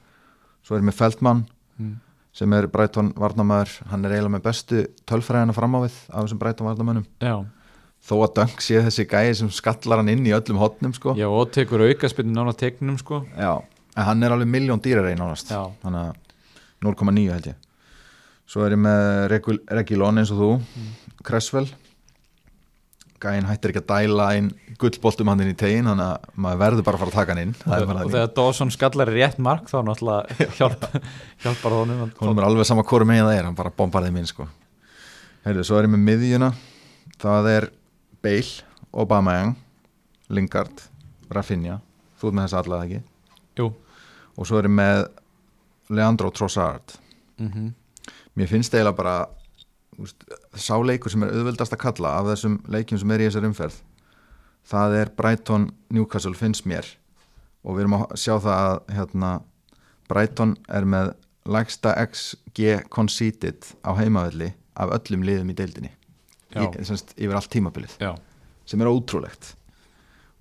[0.66, 1.44] svo er ég með Feldmann
[1.78, 1.92] mm.
[2.34, 6.40] sem er Brighton varnamæður hann er eiginlega með bestu tölfræðina fram á við af þessum
[6.42, 7.36] Brighton varnamönnum já,
[8.04, 11.14] þó að Dunk sé þessi gæði sem skallar hann inn í öllum hotnum sko.
[11.16, 13.22] já og tekur aukaspinn nána tegnum sko.
[13.38, 13.62] Já,
[13.96, 16.16] en hann er alveg miljón dýrar einn ánast þannig að
[16.84, 17.56] 0,9 held ég.
[18.46, 20.92] Svo er ég með Regul- Regilon eins og þú Mm.
[21.24, 21.70] Cresswell.
[23.24, 24.50] Gæinn hættir ekki að dæla inn
[24.82, 27.42] gullboltum hann inn í tegin þannig að maður verður bara að fara að taka hann
[27.46, 27.54] inn.
[27.64, 30.84] Og, og þegar Dawson skallar rétt mark þá náttúrulega hjálp,
[31.46, 32.12] hjálpar honum.
[32.20, 34.50] Hún er alveg sama hvori megin það er hann bara bombar þeim inn sko.
[35.48, 36.52] Heyrðu, svo er ég með miðjuna.
[37.24, 37.70] Það er
[38.24, 39.56] Bale, Aubameyang
[40.34, 40.86] Lingard,
[41.34, 41.80] Rafinha.
[42.18, 43.32] Þú ert með þess allavega ekki?
[43.60, 43.70] Jú.
[44.40, 45.06] Og svo er ég með
[45.94, 47.00] Leandro Trossard.
[47.38, 47.74] Mm
[48.34, 49.28] mér finnst eiginlega bara
[50.02, 50.24] úst,
[50.58, 53.76] sá leikur sem er auðveldast að kalla af þessum leikjum sem er í þessar umferð
[54.68, 56.88] það er Brighton Newcastle finnst mér.
[57.64, 59.32] Og við erum að sjá það að hérna,
[60.12, 61.14] Brighton er með
[61.48, 65.92] lægsta XG conceded á heimavelli af öllum liðum í deildinni.
[66.58, 67.98] Í, semst, yfir allt tímabilið.
[68.02, 68.14] Já,
[68.70, 69.54] sem er ótrúlegt.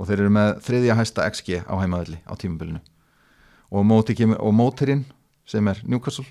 [0.00, 2.82] Og þeir eru með þriðja hæsta XG á heimavelli á tímabilinu.
[3.72, 5.06] Og, móti og mótirinn
[5.48, 6.26] sem er Newcastle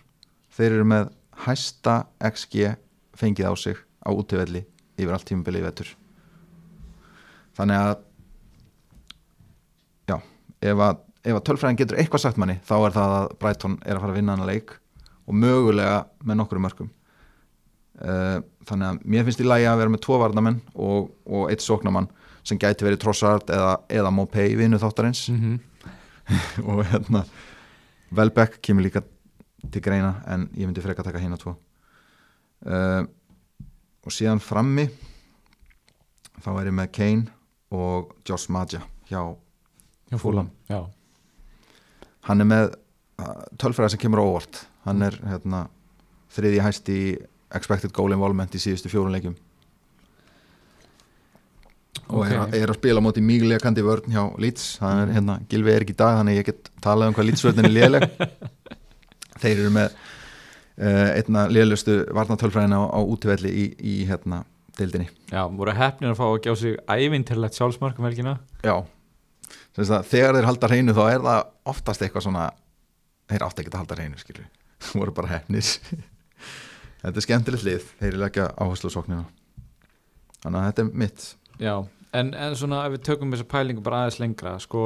[0.55, 1.09] þeir eru með
[1.45, 2.75] hæsta XG
[3.17, 4.63] fengið á sig á útivelli
[4.99, 5.91] yfir allt tímabilið í vetur.
[7.57, 7.93] Þannig að
[10.11, 10.17] já,
[10.71, 13.97] ef að, ef að tölfræðin getur eitthvað sagt manni þá er það að Brighton er
[13.97, 14.75] að fara að vinna hana leik
[15.27, 16.91] og mögulega með nokkru mörgum
[18.01, 22.09] þannig að mér finnst í lægi að vera með tvo varnamenn og, og eitt sóknamann
[22.47, 25.27] sem gæti verið Trossard eða, eða Mopay vinnu þáttarins.
[25.33, 25.59] Mm
[26.69, 27.23] og hérna
[28.15, 29.01] Velbeck kemur líka
[29.71, 31.55] til greina en ég myndi freka taka hérna tvo.
[32.61, 33.03] Uh,
[34.05, 34.85] og síðan frammi
[36.41, 37.25] þá er ég með Kane
[37.73, 39.21] og Josh Maja hjá
[40.11, 40.51] hjá Fúlam
[42.29, 42.73] hann er með
[43.61, 44.63] tölfræða sem kemur óvart.
[44.85, 45.65] Hann er hérna,
[46.33, 47.01] þriði hæst í
[47.57, 49.35] expected goal involvement í síðustu fjórun leikjum.
[52.11, 52.55] Og er, Ok.
[52.59, 54.77] er að spila á móti mýglega kandi vörn hjá Leeds.
[54.81, 57.67] Hann er hérna, Gilvi er ekki í dag þannig ég get talað um hvað Leeds-vörnin
[57.69, 58.07] er léleg.
[59.41, 64.43] Þeir eru með uh, einna lélustu varnatölfræðina á, á útivelli í, í hérna
[64.77, 65.07] deildinni.
[65.31, 68.37] Já, voru hefnir að fá að gjá sig ævintilegt sjálfsmark um helgina.
[68.65, 68.75] Já,
[69.79, 72.47] að þegar þeir halda hreinu þá er það oftast eitthvað svona
[73.31, 75.67] þeir átti ekki að halda hreinu það voru bara hefnir
[77.01, 79.25] þetta er skemmtilegt lið, þeir eru leggja áherslu á sóknina.
[80.41, 81.25] Þannig að þetta er mitt.
[81.61, 81.75] Já,
[82.17, 84.85] en, en svona ef við tökum þessa pælingu bara aðeins lengra sko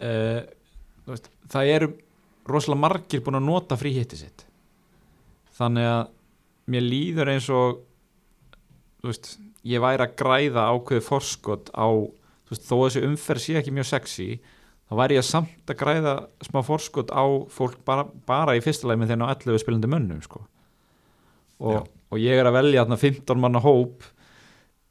[0.00, 0.40] uh,
[1.08, 1.90] veist, það eru
[2.48, 4.44] rosalega margir búin að nota fríhitti sitt.
[5.54, 6.04] Þannig að
[6.72, 7.82] mér líður eins og
[9.00, 9.34] þú veist,
[9.68, 13.74] ég væri að græða ákveði forskot á þú veist, þó að þessi umferð sé ekki
[13.76, 14.28] mjög sexy
[14.88, 19.00] þá væri ég samt að græða smá forskot á fólk bara, bara í fyrsta leið
[19.00, 20.44] með þeirna á 11 spilandi mönnum sko.
[21.64, 24.04] Og, og ég er að velja þarna 15 manna hóp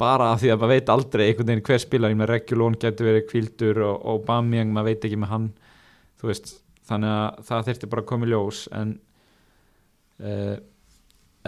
[0.01, 2.11] bara af því að maður veit aldrei einhvern veginn hver spilar.
[2.11, 5.49] Ég með Regulón getur verið kvildur og, og Bamiang, maður veit ekki með hann.
[6.23, 6.53] Veist,
[6.87, 8.61] þannig að það þurfti bara að koma í ljós.
[8.73, 8.93] En
[10.23, 10.55] uh,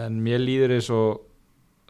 [0.02, 1.24] en mér líður eins og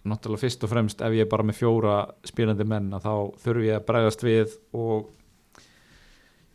[0.05, 1.95] náttúrulega fyrst og fremst ef ég er bara með fjóra
[2.27, 5.07] spilandi menn þá þurfi ég að bregðast við og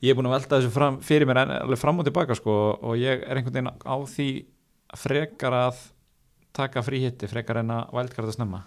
[0.01, 2.99] ég er búin að velta þessu fram, fyrir mér alveg fram og tilbaka sko og
[3.01, 4.29] ég er einhvern veginn á því
[5.01, 5.81] frekar að
[6.57, 8.63] taka fríhitti frekar en að vældkarta snemma.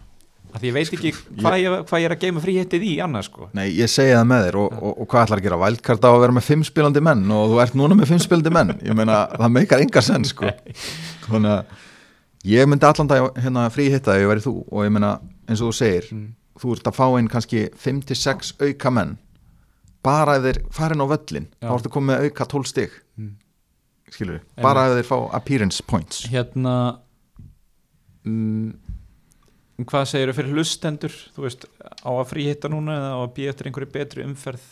[0.54, 3.30] Af því ég veit ekki hvað ég, hvað ég er að geima fríhittið í annars
[3.32, 3.48] sko.
[3.58, 5.60] Nei, ég segi það með þér og, og, og hvað ætlar að gera?
[5.64, 8.54] Vældkart á að vera með fimm spilandi menn og þú ert núna með fimm spilandi
[8.54, 8.76] menn.
[8.86, 10.52] Ég meina, það meikar enga senn sko.
[11.26, 11.74] þannig að
[12.54, 15.16] ég myndi allan dag hérna frí hitta ef ég væri þú og ég meina,
[15.48, 16.30] eins og þú segir mm.
[16.62, 19.18] þú ert að fá inn kannski 5-6 auka menn
[20.04, 21.68] bara ef þeir farin á völlin Já.
[21.68, 23.00] þá ertu komið með auka 12 stig.
[23.18, 23.34] Mm.
[24.14, 26.24] skilur við, bara ef þeir fá appearance points.
[26.30, 26.76] Hérna
[28.28, 28.74] mm,
[29.90, 31.18] hvað segirðu fyrir hlustendur?
[31.36, 34.66] Þú veist, á að fríhitta núna eða á að býja eftir einhverju betri umferð?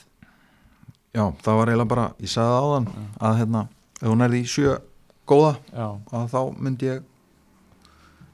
[1.11, 2.89] Já, það var eiginlega bara, ég sagði það áðan
[3.19, 3.61] að hérna,
[3.99, 4.75] ef hún er í sjö
[5.27, 7.07] góða, já, að þá myndi ég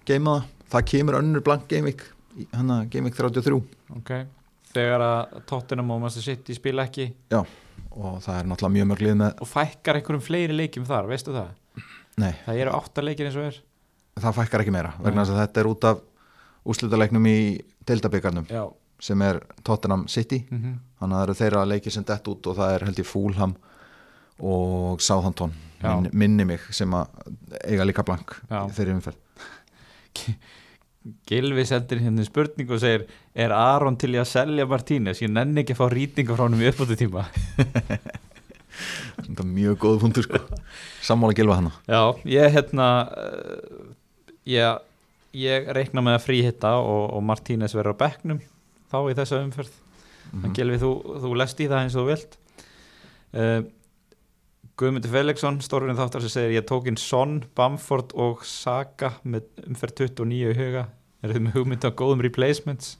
[0.07, 2.03] geima það, það kemur önnur blank gaming,
[2.51, 3.57] hérna gaming 33
[3.97, 4.11] ok
[4.77, 7.09] þegar að Tottenham og Master City spila ekki.
[7.97, 11.33] Og það er náttúrulega mjög mörg lið með og fækkar einhverjum fleiri leikjum þar, veistu
[11.35, 11.53] það?
[12.21, 13.61] nei, það eru átta leikir eins og er.
[14.17, 16.03] Það fækkar ekki meira, vegna að þetta er út af
[16.67, 17.37] úrslutaleiknum í
[17.87, 18.63] deildabyggarnum já,
[19.01, 20.43] sem er Tottenham City.
[20.49, 23.07] Mm þannig að það eru þeirra leikir sem dett út og það er held ég
[23.07, 23.51] Fulham
[24.37, 25.53] og Southampton.
[25.77, 25.91] Já.
[26.09, 27.05] minni, mig sem að
[27.61, 28.63] eiga líka blank Já.
[28.65, 29.17] í þeirri umferð
[31.29, 33.05] Gilvi sendir hérna spurning og segir
[33.37, 35.21] er Aron til að selja Martínez?
[35.23, 37.27] Ég nenni ekki að fá rýtinga frá hann í uppbútu tíma
[38.77, 40.41] þetta er mjög góð punktur sko.
[41.05, 41.71] Sammála gilfa hana.
[41.89, 43.87] Já, ég hérna uh,
[44.47, 44.83] ég,
[45.37, 48.41] ég reikna með að fríhitta og, og Martínez verður á bekknum
[48.91, 49.79] þá í þessa umferð.
[50.33, 50.53] Mhm.
[50.57, 50.91] Gilvi, þú,
[51.23, 52.37] þú lest í það eins og þú vilt.
[53.37, 53.59] Uh,
[54.77, 60.03] Guðmundur Felixson stórfinn þáttar sem segir ég tók inn Son, Bamford og Saka með umferð
[60.03, 60.83] 29 í huga
[61.23, 62.97] er þið með hugmynd á góðum replacements?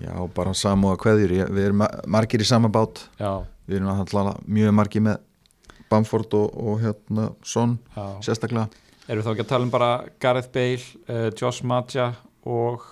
[0.00, 1.34] Já, bara samúða kveðjur.
[1.42, 3.08] Ég- Við erum ma- margir í sama bát.
[3.20, 5.18] Já, Við erum alltaf mjög margir með
[5.90, 8.06] Bamford og, og hérna Son já.
[8.24, 8.68] sérstaklega.
[9.08, 12.14] Erum við þá ekki að tala um bara Gareth Bale, uh, Josh Maja
[12.46, 12.82] og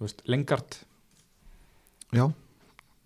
[0.00, 0.76] veist, Lingard?
[2.14, 2.28] Já,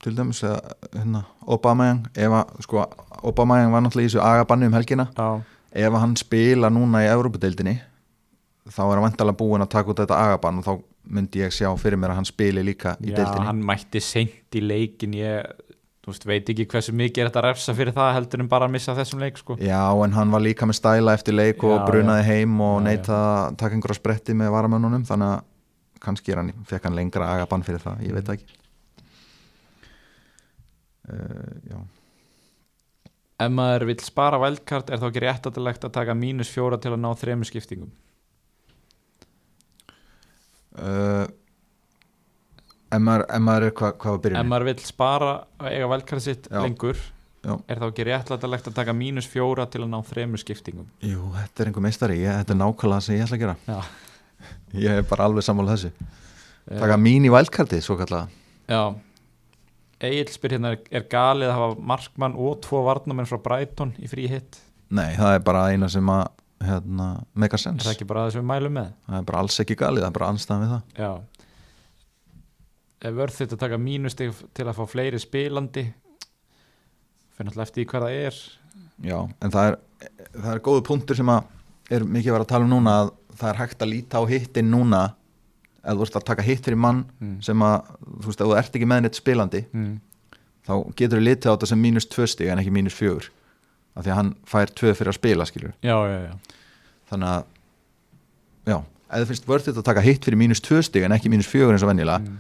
[0.03, 2.85] til dæmis hérna, Obameyang ef að, sko,
[3.23, 5.09] Obameyang var náttúrulega í þessu agabanni um helgina.
[5.17, 5.29] Já,
[5.73, 7.77] ef að hann spila núna í Európa-deildinni
[8.69, 10.73] þá er hann vantalega búin að taka út þetta agabann og þá
[11.09, 13.49] myndi ég sjá fyrir mér að hann spili líka í já deildinni.
[13.49, 15.47] hann mætti seint í leikin ég
[16.09, 18.69] þú veist, veit ekki hversu mikið er þetta að refsa fyrir það heldur en bara
[18.69, 19.59] að missa þessum leik sko.
[19.61, 22.85] Já, en hann var líka með stæla eftir leik og Já, brunaði heim og Já,
[22.87, 25.45] neita að taka einhverja spretti með varamönnunum þannig að
[26.05, 28.59] kannski er hann, fekk hann lengra agabann fyrir það, ég veit ekki.
[31.09, 31.79] Uh, Já.
[33.39, 37.03] Ef maður vill spara vældkart er þá ekki réttatilegt að taka mínus fjóra til að
[37.05, 37.93] ná þremur skiptingum
[42.99, 45.89] ef, maður, ef maður er hvað hva var Ef byrjun maður vill spara að eiga
[45.95, 46.61] vældkart sitt Já.
[46.65, 47.07] lengur.
[47.39, 47.55] Já.
[47.71, 50.89] er þá ekki réttatilegt að taka mínus fjóra til að ná þremur skiptingum?
[51.07, 53.57] Jú, þetta er einhver meistari, ég, þetta er nákvæmlega sem ég ætla að gera.
[53.69, 53.79] Já.
[54.85, 56.09] Ég er bara alveg sammála þessu.
[56.69, 58.29] Taka mín í vælkarti, svo kallega
[58.69, 58.83] Já.
[60.05, 64.29] Egil spyr hérna, er, galið að hafa markmann og tvo varnamenn frá Brighton í frí
[64.31, 64.61] hitt?
[64.95, 66.29] Nei, það er bara eina sem að
[66.69, 68.93] hérna, make a Er það ekki bara það sem við mælum með?
[69.09, 70.15] Það er bara alls ekki galið, það
[73.05, 75.85] er vörð þetta að taka mínustig til að fá fleiri spilandi
[77.37, 78.41] fyrir náttúrulega eftir hvað það er
[78.99, 79.77] Já, en það er,
[80.35, 83.13] það er góðu punktur sem að er mikið að vera að tala um núna að
[83.39, 85.03] það er hægt að líta á hittin núna
[85.79, 87.39] ef þú ert að taka hitt fyrir mann mm.
[87.47, 89.95] sem að, þú veist, ef þú ert ekki með neitt spilandi Mm.
[90.67, 93.31] þá getur þú litið á þetta sem mínus tvö stig en ekki mínus fjögur
[93.95, 96.35] af því að hann fær tvö fyrir að spila, skilur Já, já, já
[97.09, 97.47] þannig að
[98.69, 98.79] já,
[99.15, 101.87] þið finnst vörðið að taka hitt fyrir mínus tvö stig en ekki mínus fjögur eins
[101.87, 102.39] og venjulega mm.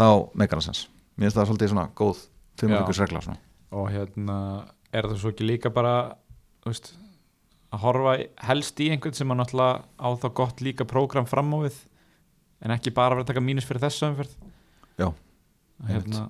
[0.00, 0.82] Þá meikar það sens.
[1.16, 2.24] Mér finnst það svolítið svona góð
[2.60, 3.40] tveimurvíkus regla svona.
[3.76, 4.36] Og hérna
[4.90, 5.94] er það svo ekki líka bara
[6.66, 6.92] veist,
[7.70, 8.14] að horfa
[8.48, 11.76] helst í einhvern sem að náttúrulega á þá gott líka prógram fram á við
[12.60, 14.32] en ekki bara vera að taka mínus fyrir þessu umferð?
[15.00, 15.08] Já,
[15.88, 16.24] hérna,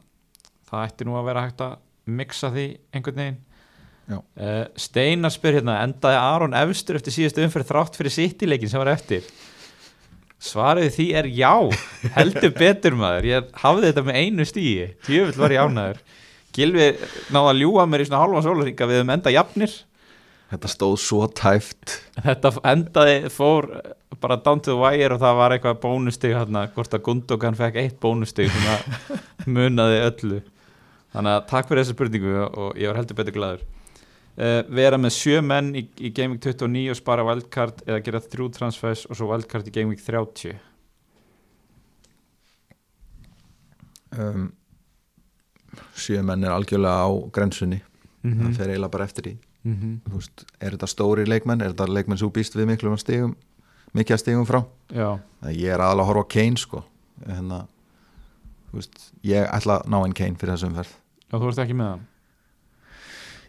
[0.71, 1.79] það ætti nú að vera hægt að
[2.11, 3.41] mixa því einhvern veginn.
[4.11, 8.91] Uh, Steinar spyr hérna endaði Aron efstur eftir síðustu umferð þrátt fyrir sittileikin sem var
[8.97, 9.27] eftir
[10.41, 11.53] svarið því er já
[12.17, 16.03] heldur betur maður, ég hafði þetta með einu stíi, tjöfull var ég ánæður
[16.57, 16.91] Gilvi
[17.31, 19.75] náði að ljúga mér í svona hálfa sólaringa við um enda jafnir.
[20.51, 22.01] Þetta stóð svo tæft.
[22.19, 23.69] Þetta endaði, fór
[24.21, 27.79] bara down to the wire og það var eitthvað bónustig hérna, hvort að Gundogan fekk
[27.85, 29.21] eitt bónustig sem að
[29.55, 30.41] munaði öllu.
[31.15, 33.69] Þannig að takk fyrir þessa spurningu og ég var heldur betur glæður
[34.39, 38.23] uh, vera með sjö menn í, í Game Week 29 og spara wildcard eða gera
[38.25, 40.57] þrjú transfers og svo wildcard í Game Week 30
[44.19, 44.51] um,
[45.95, 47.83] sjö menn er algjörlega á grensunni.
[48.21, 50.01] Mm það fer eiginlega bara eftir í -hmm.
[50.05, 53.37] Þú veist, er þetta stóri leikmenn, er þetta leikmenn þú býst við miklu stigum,
[53.95, 54.65] mikið að stigum frá?
[54.93, 56.85] Ég er aðalega að horfa á Kane sko.
[57.27, 57.67] Hérna,
[58.75, 61.93] veist, ég ætla að ná einn Kane fyrir þessu umferð já, þú ert ekki með
[61.93, 62.07] hann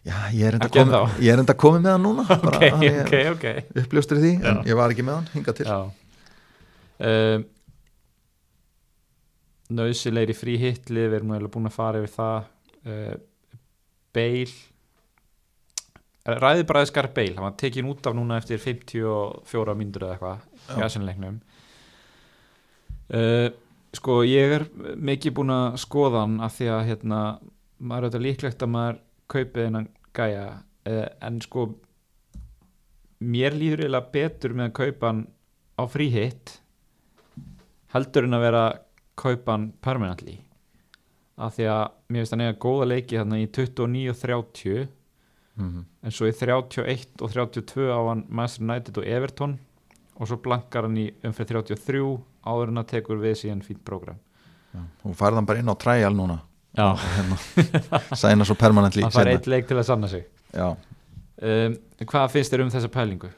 [0.01, 3.73] Já, ég er enda komið, komið með hann núna bara, hann er ok, ok.
[3.83, 4.69] uppljóstur í því, en Já.
[4.71, 5.67] ég var ekki með hann hingað til.
[7.01, 7.43] Um,
[9.71, 12.49] Nauðsilegri frí hitli við erum eiginlega búin að fara yfir það.
[12.81, 13.13] Uh,
[14.15, 14.49] Beil
[16.21, 20.75] Ræði bara skar Beil hann var tekin út af núna eftir 54 mínútur eða eitthvað
[20.77, 21.39] í aðsynleiknum
[23.17, 23.47] uh,
[23.97, 27.21] Sko ég er mikið búin að skoða hann af því að hérna,
[27.81, 28.99] maður er auðvitað líklegt að maður
[29.31, 31.67] kaupið hennan gæja uh, en sko
[33.21, 35.25] mér líður eiginlega betur með að kaupa hann
[35.77, 36.55] á frí hitt
[37.93, 38.63] heldur en að vera
[39.19, 40.39] kaupa hann permanently.
[41.41, 44.89] Af því að mér finnst hann eiga góða leiki þarna í 29 og 30
[45.59, 49.57] mm en svo í 31 og 32 á hann Master United og Everton
[50.15, 52.01] og svo blankar hann í umfyrir 33
[52.47, 54.17] áður en að tekur við síðan fínt prógram.
[55.03, 56.39] Hún færði hann bara inn á træjal núna
[56.75, 59.37] sæna svo permanently hann fær seinna.
[59.39, 60.25] eitt leik til að sanna sig.
[60.55, 63.29] Um, Hvað finnst þér um þessa pælingu?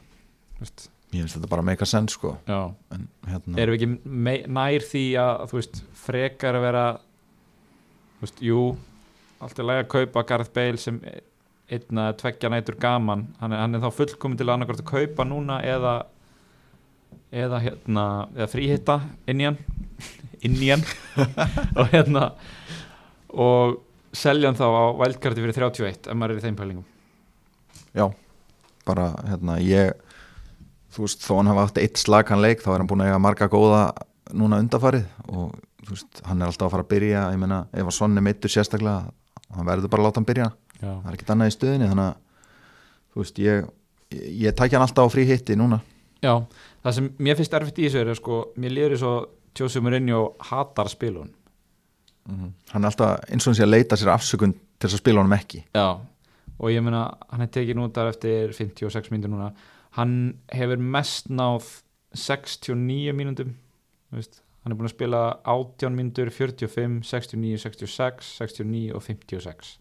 [0.59, 2.35] Vist, ég finnst þetta bara make a sense sko.
[2.47, 6.85] En hérna, erum við ekki nær því að þú veist, frekar að vera
[8.17, 8.63] þú veist, jú
[9.43, 11.01] allt er læg að kaupa Gareth Bale sem
[11.73, 13.25] einn að tveggja nætur gaman.
[13.41, 15.95] Hann er, hann er þá fullkomin til að annarkvært að kaupa núna eða
[17.33, 18.05] eða hérna
[18.35, 18.99] eða fríhitta
[19.31, 19.57] inn í hann
[20.45, 20.83] inn í hann
[21.79, 22.27] og hérna
[23.33, 23.79] og
[24.13, 26.87] selja hann þá á vældkarti fyrir 31 ef maður er í þeim pælingum.
[27.93, 28.05] Já,
[28.87, 29.93] bara hérna ég
[30.93, 33.21] þú veist, þó hann hafa átt eitt slagan leik þá er hann búin að eiga
[33.23, 33.83] marga góða
[34.33, 37.89] núna undafarið og þú veist, hann er alltaf að fara að byrja ég meina, ef
[37.89, 39.09] að Sonni meittur sérstaklega
[39.53, 40.51] hann verður bara að láta hann byrja.
[40.79, 42.45] Já, það er ekkert annað í stöðinni þannig að
[43.13, 43.67] þú veist, ég,
[44.13, 45.81] ég, ég tækja hann alltaf á frí hitti núna.
[46.23, 46.33] Já
[46.83, 49.13] það sem mér finnst erfitt í þessu er að sko, mér líður svo
[49.53, 51.31] Tjósi Mourinho hatar spilun
[52.29, 55.23] hann er alltaf eins og hann sé að leita sér afsökun til þess að spila
[55.23, 55.63] honum ekki.
[55.75, 55.99] Já,
[56.57, 59.51] og ég meina hann er tekin út af eftir 56 mínútur núna.
[59.97, 60.15] Hann
[60.53, 61.67] hefur mest náð
[62.13, 63.53] 69 mínútum
[64.13, 69.73] þú veist, hann er búin að spila 18 mínútur, 45, 69, 66 69 og 56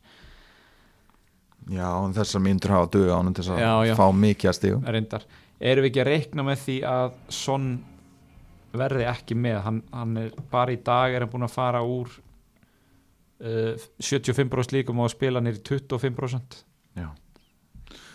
[1.71, 5.27] Já, en þessar myndur hafa döga ánum til þess að fá mikið að stígu reyndar,
[5.61, 7.69] erum við ekki að reikna með því að Son
[8.73, 12.11] verði ekki með, hann, hann er bara í dag er hann búin að fara úr
[13.43, 16.63] 75% líkum og að spila nýri 25%
[16.99, 17.09] Já.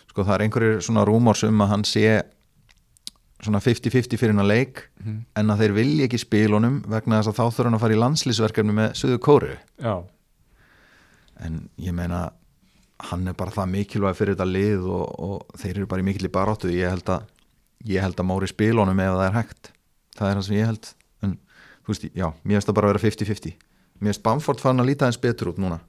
[0.07, 2.07] Sko það er einhverjir svona rúmors um að hann sé
[3.43, 5.17] svona 50-50 fyrir hann að leik mm.
[5.37, 8.01] en að þeir vilja ekki spilunum vegna þess að þá þurfa hann að fara í
[8.01, 9.53] landslýsverkefni með Suðu Kóru
[9.83, 9.95] Já,
[11.45, 12.27] en ég meina
[13.11, 16.27] hann er bara það mikilvæg fyrir þetta lið og, og þeir eru bara í mikil
[16.29, 17.27] í baróttu ég held að,
[17.85, 19.71] ég held að mári spilunum ef það er hægt.
[20.17, 20.89] Það er það sem ég held.
[21.25, 21.35] En
[21.85, 23.66] þú veist, já, mér finnst það bara að vera 50-50
[23.99, 25.79] mér finnst Bamford fann að líta eins betur út núna.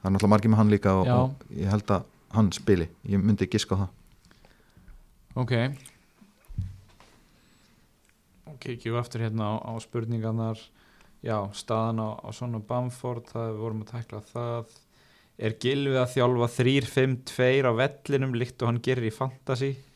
[0.00, 2.04] Það er náttúrulega margir með hann líka og, og ég held að
[2.36, 2.88] hann spili.
[3.08, 3.90] Ég myndi giska á það.
[5.40, 5.54] Ok.
[8.50, 10.62] Og kikjum við aftur hérna á, á spurningarnar.
[11.20, 14.80] Já, staðan á, á svona Bamford það við vorum að tækla það.
[15.40, 19.70] Er Gilvið að þjálfa 3-5-2 á vellinum líkt og hann gerir í Fantasy?
[19.72, 19.89] uh,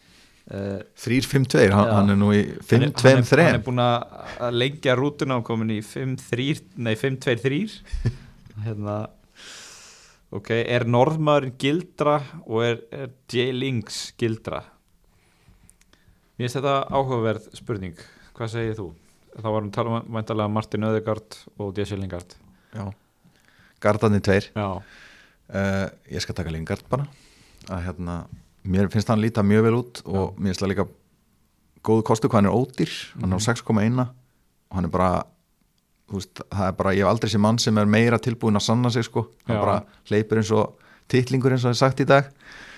[0.44, 4.50] 3-5-2, hann, hann er nú í hann er- hann er- 5-2-3 hann er búin að
[4.52, 7.60] lengja rútuna og komin í 5-3 nei 5-2-3
[8.66, 8.96] hérna
[10.34, 13.48] ok, er norðmaðurinn gildra og er, er J.
[13.56, 14.60] Links gildra?
[16.34, 17.94] Mér finnst þetta áhugaverð spurning.
[18.34, 18.88] Hvað segir þú?
[19.34, 21.96] þá varum við tala um væntalega Martin Öðegard og J.
[21.98, 22.34] Lingard.
[22.74, 22.84] Já,
[23.82, 24.48] Gardarnir tveir.
[24.54, 27.06] Já, uh, ég skal taka Lingard bara.
[27.70, 28.16] Að hérna,
[28.64, 30.86] mér finnst hann líta mjög vel út og mér finnst það líka
[31.84, 32.92] góðu kostu hvað hann er ódýr.
[33.20, 35.10] Hann er á 6,1 og hann er bara
[36.12, 38.92] veist, það er bara, ég hef aldrei sé mann sem er meira tilbúin að sanna
[38.92, 39.28] sig sko.
[39.48, 39.62] Hann Já.
[39.64, 39.76] bara
[40.10, 40.78] hleypur eins og
[41.12, 42.30] titlingur eins og það er sagt í dag.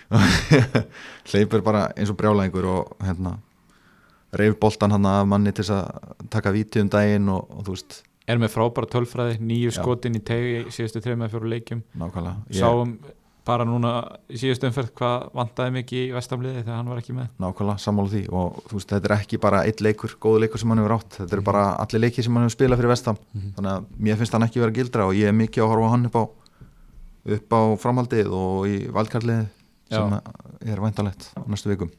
[1.30, 3.36] Hleypur bara eins og brjálæðingur og hérna
[4.36, 8.00] reyf boltan hann af manni til að taka víti um daginn og, og þú veist,
[8.26, 11.82] er með frábæra tölfræði nýju skotin í tegi síðustu eða fjóru leikjum.
[11.98, 12.42] Nákvæmlega.
[12.50, 12.96] Ég, sáum
[13.46, 13.90] bara núna
[14.32, 17.28] í síðustu umferð hvað vantaði mikið í vestamliði þegar hann var ekki með?
[17.44, 18.22] Nákvæmlega sammála því.
[18.34, 21.10] Og þú veist, þetta er ekki bara eitt leikur, góðu leikur sem hann hefur átt.
[21.14, 21.32] Þetta Mhm.
[21.38, 23.18] eru bara allir leikir sem hann hefur spilað fyrir vestam
[23.56, 26.06] þannig að mér finnst hann ekki vera gildra og ég er mikið að horfa hann
[26.06, 26.24] upp á
[27.26, 29.46] upp á framhaldið og í valdkarlið
[29.90, 30.12] sem
[30.66, 31.90] er væntalegt á næstu vikum.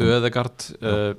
[0.00, 1.14] Öðegard uh,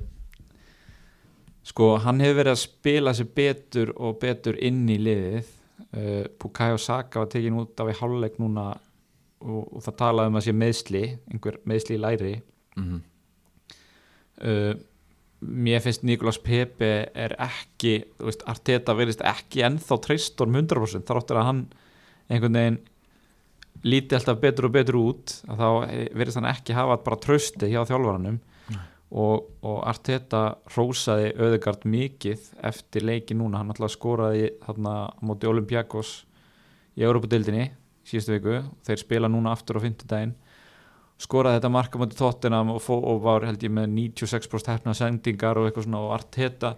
[1.62, 5.50] sko hann hefur verið að spila sér betur og betur inn í liðið
[5.96, 8.70] uh, Bukayo Saka var tekin út af í hálfleik núna
[9.42, 12.32] og, og það talaði um að sé meðsli einhver meðsli í læri.
[12.76, 13.02] Mm -hmm.
[14.48, 14.74] uh,
[15.42, 21.18] mér finnst Nikolas Pepe er ekki, þú veist, Arteta verðist ekki ennþá treystorm 100% þar
[21.18, 21.62] áttur að hann
[22.30, 22.80] einhvern veginn
[23.82, 25.68] líti alltaf betur og betur út að þá
[26.14, 28.38] verðist hann ekki hafa bara trösti hjá þjálfaranum
[29.12, 30.42] og, og Arteta
[30.72, 36.22] rósaði Öðegard mikið eftir leiki núna, hann alltaf skoraði þarna á móti Olympiakos
[36.96, 37.68] í Európa-dildinni
[38.08, 38.56] síðustu viku,
[38.86, 40.34] þeir spila núna aftur á fimmtudaginn.
[41.22, 45.68] Skoraði þetta marka moti Tottenham og, og var held ég með 96% hefna sendingar og
[45.68, 46.00] eitthvað svona.
[46.02, 46.72] Og Arteta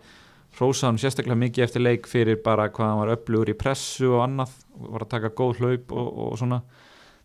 [0.58, 4.26] rósaði hann sérstaklega mikið eftir leik fyrir bara hvað hann var öflugur í pressu og
[4.26, 6.60] annað var að taka góð hlaup og, og svona.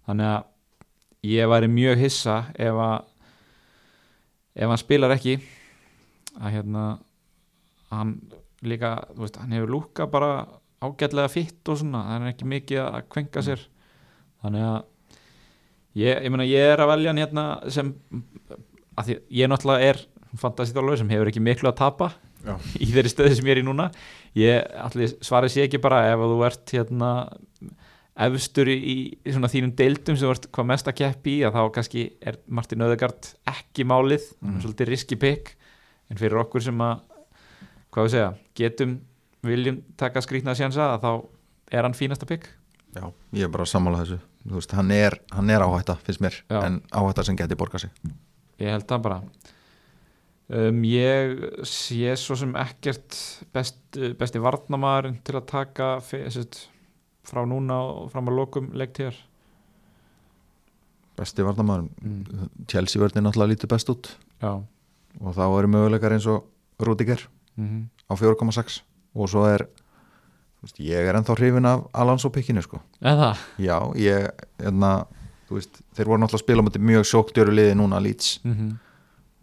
[0.07, 0.47] Þannig að
[1.27, 3.08] ég væri mjög hissa ef að
[4.55, 5.37] ef hann spilar ekki
[6.39, 6.85] að hérna
[7.89, 8.15] hann
[8.65, 10.31] líka, þú veist, hann hefur lúka bara
[10.83, 13.65] ágætlega fitt og svona hann er ekki mikið að kvenka sér
[14.43, 14.79] þannig að
[15.99, 17.91] ég, ég meina ég er að velja hann hérna sem
[18.99, 20.01] að því ég náttúrulega er
[20.39, 22.11] fantasítálöf sem hefur ekki miklu að tapa
[22.45, 22.55] Já.
[22.79, 23.89] í þeirri stöði sem ég er í núna
[24.39, 27.11] ég allir svarið sé ekki bara ef þú ert hérna
[28.19, 28.77] efstur í,
[29.23, 32.39] í svona þínum deildum sem ert hvað mest að keppi í að þá kannski er
[32.51, 34.49] Martin Öðegard ekki málið mm.
[34.49, 34.61] Mhm.
[34.63, 35.53] svolítið riski pick
[36.09, 37.03] en fyrir okkur sem að
[37.89, 38.95] hvað við segja, getum
[39.45, 41.11] viljum taka skrýtna sjansa að þá
[41.77, 42.49] er hann fínasta pick
[42.89, 43.05] Já,
[43.37, 46.59] ég er bara að sammála þessu veist, hann er, hann er áhætta, finnst mér Já.
[46.63, 48.11] en áhætta sem geti borgað sig
[48.59, 49.19] ég held það bara
[50.57, 53.17] um, ég sé svo sem ekkert
[53.55, 53.79] best,
[54.19, 56.65] besti varnamaður til að taka sett,
[57.29, 59.17] frá núna og fram að lokum leiktíðar
[61.19, 62.49] besti varnamaður mm.
[62.69, 64.09] Chelsea verður náttúrulega lítið best út.
[64.39, 64.51] Já.
[65.19, 66.47] Og þá eru möguleikar eins og
[66.79, 67.25] Rudiger
[67.59, 68.79] mm á 4,6
[69.13, 69.67] og svo er
[70.63, 72.79] veist, ég er ennþá hrifin af Alonso pikkinu sko.
[73.05, 75.05] Eða já, ég, hérna
[75.45, 78.39] þú veist, þeir voru náttúrulega að spila á móti mjög sjóktjöru liði núna Leeds.
[78.43, 78.71] Mm -hmm.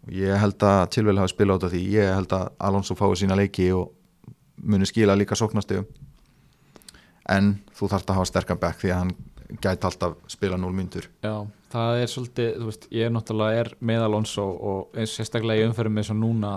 [0.03, 1.81] og ég held að tilvel hafi spila át af því.
[1.95, 3.91] Ég held að Alonso fái sína leiki og
[4.57, 5.85] muni skila líka sóknastegum
[7.29, 9.15] en þú þarft að hafa sterkan back því að hann
[9.63, 11.35] gæti alltaf spila 0 myndur Já,
[11.71, 15.67] það er svolítið, þú veist, ég er náttúrulega er með Alonso og eins sérstaklega í
[15.69, 16.53] umferðum eins og núna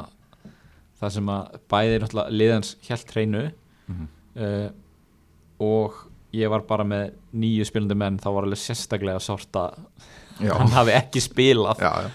[1.00, 3.44] það sem að bæði náttúrulega liðans hjælt hreinu
[3.90, 4.08] Mhm.
[4.38, 4.70] uh,
[5.60, 5.96] og
[6.32, 9.80] ég var bara með nýju spilandi menn, þá var alveg sérstaklega sárt að
[10.46, 12.10] hann hafi ekki spilað já, já.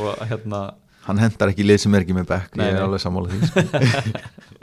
[0.00, 0.62] og hérna,
[1.04, 3.60] hann hendar ekki lið sem er ekki með Nei, ég er alveg sammála því sko.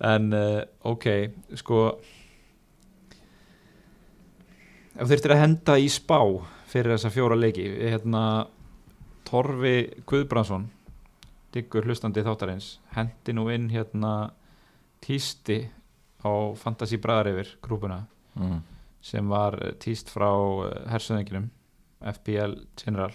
[0.00, 1.06] en uh, ok,
[1.60, 1.82] sko
[4.96, 6.18] ef þurftir að henda í spá
[6.70, 8.24] fyrir þessa fjóra leiki hérna
[9.28, 10.68] Torfi Guðbrandsson
[11.54, 14.30] diggur hlustandi þáttarins hendi nú inn hérna
[15.02, 15.62] tísti
[16.22, 18.04] á Fantasí Bræðar yfir grúpuna
[18.36, 18.60] mm.
[19.02, 20.30] sem var eh, tíst frá
[20.92, 21.48] hersöðinginum
[22.14, 23.12] FPL General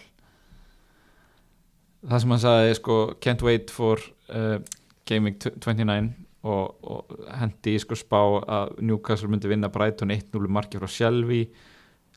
[2.06, 4.60] það sem hann sagði sko can't wait for uh,
[5.06, 10.82] Gaming 29 og, og hendi í sko spá að Newcastle myndi vinna Brighton 1-0 marki
[10.82, 11.46] frá Shelby.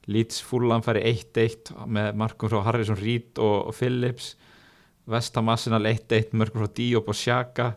[0.08, 4.34] Leeds Fulham færi 1-1 með markum frá Harrison Reed og, og Phillips.
[5.08, 7.72] Vestham Arsenal 1-1 mörgur frá Diop og Xhaka.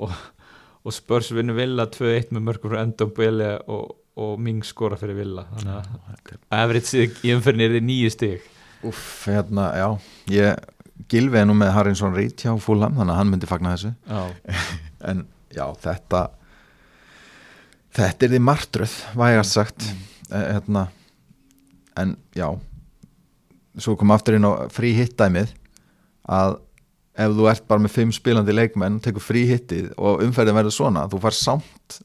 [0.00, 0.12] Og,
[0.84, 5.16] og Spurs vinnu Villa 2-1 með mörgur frá Endon Bele og, og Ming skora fyrir
[5.22, 5.46] Villa.
[5.56, 8.48] Þannig að average í umferðin er þið nýju stig.
[8.88, 9.88] Úff, hérna, já.
[10.32, 10.64] Ég
[11.12, 13.94] gilfi er nú með Harrison Reed hjá Fulham þannig að hann myndi fagna þessu.
[15.12, 16.22] En já, þetta
[17.92, 20.04] þetta er því martröð vægast sagt mm.
[20.32, 20.86] hérna,
[22.00, 22.48] en já
[23.80, 25.52] svo kom aftur inn á frí hittæmið
[26.28, 26.58] að
[27.22, 31.04] ef þú ert bara með fimm spilandi leikmenn tekur frí hittið og umferðin verður svona
[31.12, 32.00] þú far samt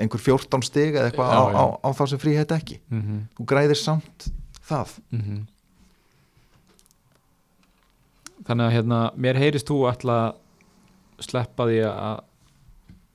[0.00, 3.24] einhver 14 stig eða eitthvað á, á, á þá sem frí hitt ekki mm -hmm.
[3.36, 4.30] þú græðir samt
[4.64, 5.46] það Mhm.
[8.48, 10.36] Þannig að hérna, mér heyrist þú alltaf
[11.20, 12.20] sleppa því að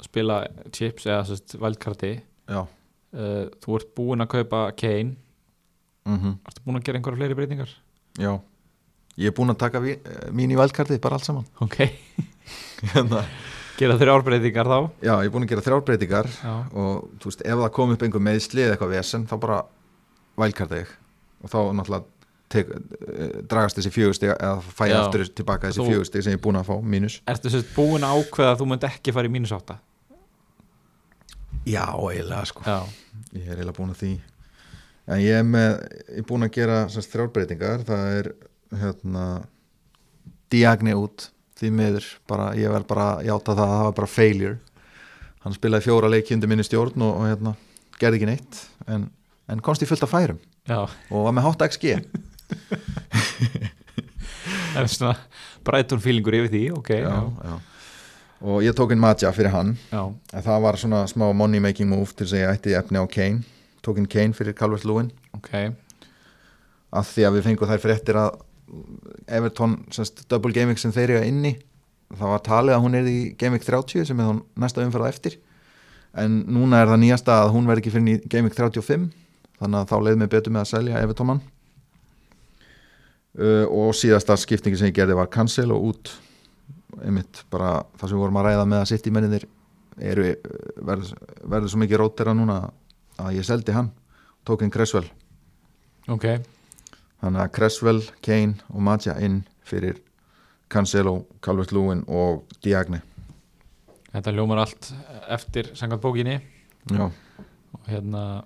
[0.05, 0.39] spila
[0.71, 2.13] chips eða sérst valdkarti
[2.47, 5.15] já, uh, þú ert búinn að kaupa Kane.
[6.05, 7.71] Mm ertu búinn að gera einhverja fleiri breytingar?
[8.21, 8.33] já.
[9.17, 11.45] Ég er búinn að taka ví- eh, mín í valdkartið bara allt saman.
[11.63, 11.77] Ok,
[12.93, 13.21] hérna.
[13.79, 14.77] Gera þeirra árbreytingar þá?
[15.03, 18.03] Já, ég er búin að gera þrjárbreytingar Já, og þú veist, ef það kom upp
[18.07, 19.57] einhver meðsli eða eitthvað vesen, þá bara
[20.39, 20.91] vælkarta ég.
[21.43, 22.05] Og þá náttúrulega
[22.55, 26.59] tek, eh, dragast þessi fjögustig eða fæ aftur tilbaka þessi fjögustig sem ég er búin
[26.61, 27.17] að fá mínus.
[27.27, 29.79] Ertu sérst búinn að ákveða að þú myndi ekki fara í mínus átta?
[31.65, 32.63] Já, eiginlega sko.
[32.67, 32.79] Já,
[33.33, 34.11] ég er eiginlega búin að því.
[35.05, 35.71] En ég er með,
[36.09, 38.31] ég er búin að gera semst, þrjárbreytingar, það er
[38.81, 39.25] hérna
[40.53, 44.57] diagni út því miður, bara, ég verð bara játa það að það var bara failure.
[45.45, 47.55] Hann spilaði fjóra leiki undir minni stjórn og, og hérna,
[48.01, 48.61] gerði ekki neitt.
[48.91, 49.07] En,
[49.51, 50.41] en komst í fullt af færum.
[50.65, 51.85] Já, og var með 8 XG
[54.75, 55.15] það er svona
[55.65, 57.55] Brighton feelingur yfir því, ok já, já.
[58.41, 59.75] Og ég tók inn Matja fyrir hann.
[60.33, 63.43] Það var svona smá money making move til að ég ætti efni á Kane.
[63.85, 65.11] Tók inn Kane fyrir Calvert Lewin.
[65.37, 65.51] Ok.
[66.95, 68.39] Að því að við fengum þær fréttir að
[69.27, 71.53] Everton, semst, double gaming sem þeir eru inni,
[72.15, 75.37] það var talið að hún er í gaming 30 sem er þá næsta umferða eftir.
[76.15, 79.11] En núna er það nýjasta að hún verði ekki fyrir í gaming 35
[79.59, 81.41] þannig að þá leið mig betur með að selja Everton mann
[83.39, 86.13] uh, og síðasta skiptingi sem ég gerði var cancel og út
[87.03, 89.45] einmitt bara það sem við vorum að ræða með að sitt í menninir
[89.95, 92.57] verður, verður svo mikið rótera núna
[93.21, 93.91] að ég seldi hann
[94.45, 95.07] tók inn Cresswell.
[96.11, 96.25] Ok,
[97.23, 100.01] þannig að Cresswell, Kane og Matja inn fyrir
[100.69, 103.01] Cancelo, Calvert Lewin og Diagne.
[104.11, 104.91] Þetta hljómar allt
[105.33, 106.39] eftir sangað bókinni.
[106.91, 107.09] Já.
[107.75, 108.45] og hérna,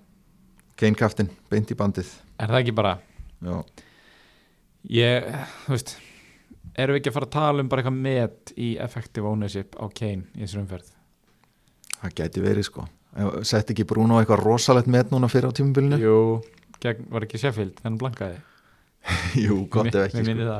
[0.80, 2.08] Kane kaftin, beint í bandið.
[2.40, 2.94] Er það ekki bara?
[3.44, 3.56] Já.
[4.88, 5.28] ég,
[5.66, 5.92] þú veist
[6.78, 9.84] erum við ekki að fara að tala um bara eitthvað met í effective ownership á
[9.88, 10.92] Kane í þessu umferð?
[12.00, 12.86] Það gæti verið sko.
[13.46, 15.98] Sett ekki Bruno eitthvað rosalegt met núna fyrir á tímabilinu?
[16.00, 16.18] Jú,
[16.82, 18.38] gegn, var ekki Sheffield en blankaði.
[19.44, 20.58] Jú, gott ef ekki sko.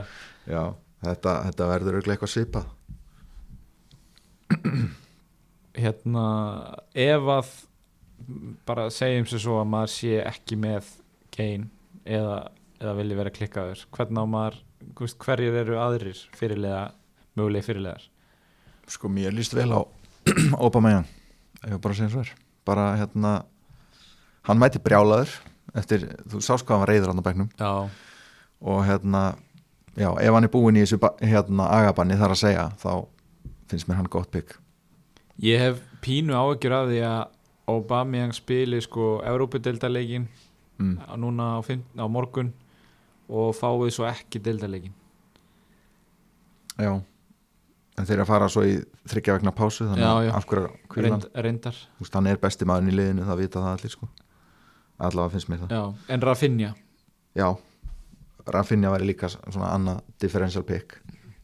[0.50, 0.62] Já,
[1.06, 2.70] þetta, þetta verður eitthvað svipað.
[5.80, 6.24] Hérna,
[6.98, 7.52] ef að
[8.68, 10.88] bara segjum sér svo að maður sé ekki með
[11.34, 11.70] Kane
[12.04, 12.42] eða,
[12.80, 14.58] eða vilji vera klikkaður hvernig á maður
[14.96, 16.90] hverjir eru aðrir fyrirlega,
[17.38, 18.06] mögulegi fyrirlegar
[18.90, 19.80] Sko mér líst vel á
[20.62, 21.08] Aubameyang
[21.60, 22.32] Ég var bara að segja svo er.
[22.64, 23.34] Bara hérna
[24.48, 25.32] Hann mæti brjálaður
[25.76, 27.72] Eftir, þú sást hvað hann var reyður á bæknum Já,
[28.60, 29.24] Og hérna
[29.98, 32.92] Já, ef hann er búinn í þessu hérna agabanni þar að segja Þá
[33.70, 34.56] finnst mér hann gott bygg
[35.40, 37.20] ég hef pínu áhyggjur af því að
[37.70, 40.26] Aubameyang spili sko Európa-deildarleikin
[40.80, 40.96] mm.
[41.22, 42.52] núna á, á morgun
[43.30, 44.96] og fáið svo ekki deildarleikin
[46.80, 46.94] Já.
[48.00, 48.76] En þeir að fara svo í
[49.10, 50.30] þryggja vegna pásu Þannig Já, já.
[50.38, 50.46] af
[51.44, 51.80] reyndar.
[51.98, 54.08] Þú veist, hann er besti maðurinn í liðinu, það vita það allir sko.
[55.00, 55.74] Allavega finnst mér það.
[55.76, 56.70] Já, en Rafinha?
[57.36, 57.48] Já,
[58.56, 60.96] Rafinha væri líka svona annað differential pick.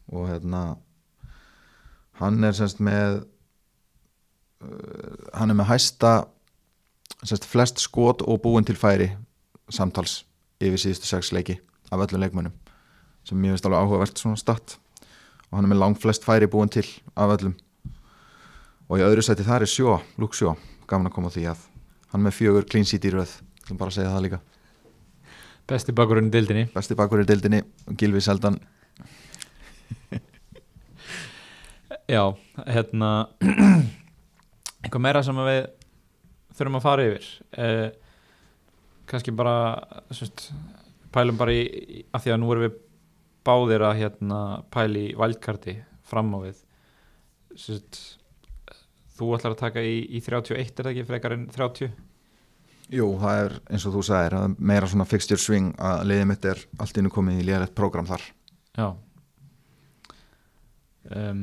[0.09, 0.63] Og hérna
[2.21, 3.19] hann er semst með
[4.65, 6.13] uh, hann er með hæsta
[7.21, 9.11] semst flest skot og búin til færi
[9.73, 10.23] samtals
[10.63, 11.59] yfir síðustu sex leiki
[11.91, 12.55] af öllum leikmönnum
[13.27, 14.77] sem mér finnst alveg áhugavert svona statt.
[15.51, 16.85] Og hann er með lang flest færi búin til
[17.15, 17.55] af öllum.
[18.87, 20.55] Og í öðru seti þar er sjó, Luke Sjó
[20.87, 21.65] gaman að koma því að
[22.13, 23.33] hann með fjögur clean sheet í röð,
[23.65, 24.39] ég vil bara segja það líka.
[25.67, 26.63] Besti bakurinn í deildinni.
[26.71, 27.59] Besti bakur í deildinni
[27.99, 28.55] Gilvi Seldan.
[32.15, 32.23] Já,
[32.63, 33.11] hérna
[34.83, 35.61] eitthvað meira sem við
[36.55, 37.27] þurfum að fara yfir.
[37.59, 37.87] Eh,
[39.11, 39.57] kannski bara
[40.15, 40.47] sérst,
[41.13, 42.77] pælum bara í, að því að nú erum við
[43.47, 44.39] báðir að hérna
[44.73, 45.77] pæli í valdkarti
[46.07, 46.63] fram á við.
[47.57, 48.01] Sérst,
[49.17, 51.95] þú ætlar að taka í, í 31 er það ekki frekar en 30
[52.87, 54.33] Jú, það er eins og þú er
[54.63, 58.23] meira svona fixture swing að liðið mitt er allt innu komið í liðalegt prógram þar.
[58.77, 58.87] Já.
[61.11, 61.41] Um,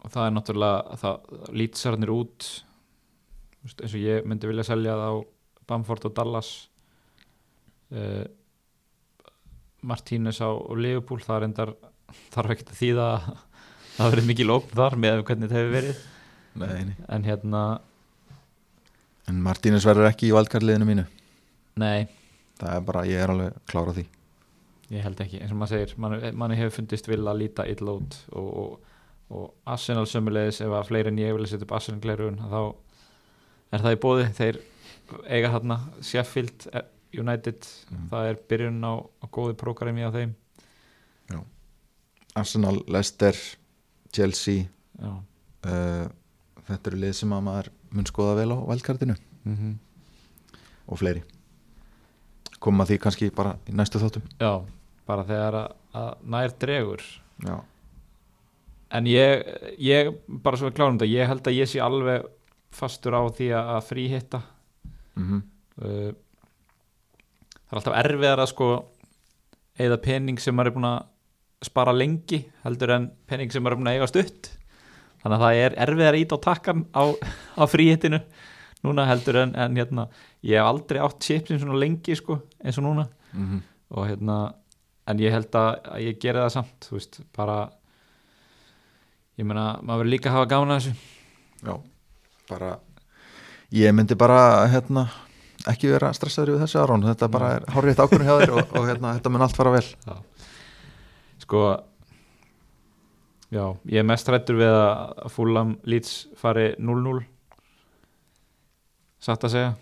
[0.00, 2.48] og það er náttúrulega það lýtsarnir út
[3.62, 5.14] eins og ég myndi vilja selja það á
[5.68, 6.50] Bamford og Dallas
[7.92, 8.24] uh,
[9.82, 11.74] Martínez á Liverpool það endar
[12.32, 13.30] þarf ekki að þýða að
[13.96, 16.04] það verið mikið lókn þar með hvernig þetta hefur verið.
[16.52, 17.62] Nei, en hérna,
[19.30, 21.04] En Martínez verður ekki í valdkarliðinu mínu.
[21.80, 22.08] Nei.
[22.58, 24.04] Það er bara, ég er alveg klára því.
[24.92, 27.94] Ég held ekki, eins og maður segir manni, manni hefur fundist vil að líta illa
[27.96, 28.96] út og, og,
[29.32, 32.58] og Arsenal sömulegis ef að fleiri en ég vilja setja upp Arsenal glerun þá
[33.72, 34.58] er það í bóði þeir
[35.32, 36.84] eiga þarna Sheffield eh,
[37.18, 38.08] United, Mhm.
[38.10, 40.34] það er byrjun á, á góði prógrami á þeim.
[42.34, 43.36] Arsenal, Leicester,
[44.10, 44.64] Chelsea.
[45.02, 45.10] Já,
[45.66, 46.06] uh,
[46.68, 49.74] þetta eru lið sem að maður mun skoða vel á valdkartinu mm
[50.88, 51.22] og fleiri.
[52.60, 54.24] Koma því kannski bara í næstu þáttum.
[54.40, 54.64] Já
[55.06, 57.04] bara þegar að, að nær dregur.
[57.44, 57.60] Já,
[58.92, 59.44] en ég,
[59.78, 60.10] ég
[60.42, 62.26] bara svo við klárum þetta, ég held að ég sé alveg
[62.72, 64.42] fastur á því að fríhitta.
[65.16, 65.42] Mm
[65.82, 66.12] uh,
[67.72, 68.68] það er alltaf erfiðar að sko
[69.80, 70.98] eða pening sem maður er búin að
[71.64, 74.50] spara lengi heldur en pening sem maður er búin að eiga stutt.
[75.22, 77.04] Þannig að það er erfiðar ít á takkan á,
[77.56, 78.20] á fríhittinu
[78.82, 80.08] núna heldur en, en hérna
[80.42, 83.06] ég hef aldrei átt chipsin svona lengi sko eins og núna.
[83.32, 83.60] -hmm.
[83.90, 84.54] og hérna
[85.06, 87.70] en ég held að, að ég geri það samt þú veist, bara
[89.38, 90.94] ég meina, maður verður líka að hafa að þessu.
[91.62, 91.74] Já,
[92.50, 92.78] bara
[93.72, 95.08] ég myndi bara hérna
[95.70, 97.06] ekki vera stressaður yfir þessu Aron.
[97.06, 99.84] Þetta bara er hárið ákvörðin hjá þér og, og hérna, þetta mun allt fara vel.
[101.44, 101.64] Sko
[103.52, 107.20] já, ég er mest hrættur við að Fulham Leeds fari 0-0
[109.22, 109.74] satt að segja?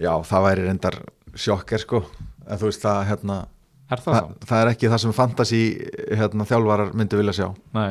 [0.00, 0.98] Já, það væri reyndar
[1.36, 2.04] sjokker sko.
[2.46, 3.40] En þú veist það hérna
[3.90, 5.62] er það það, það er ekki það sem fantasy
[6.20, 7.48] hérna, þjálfarar myndi vilja sjá.
[7.76, 7.90] Nei,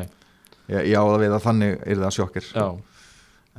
[0.72, 2.66] ég, ég á það við að þannig er það sjokker já.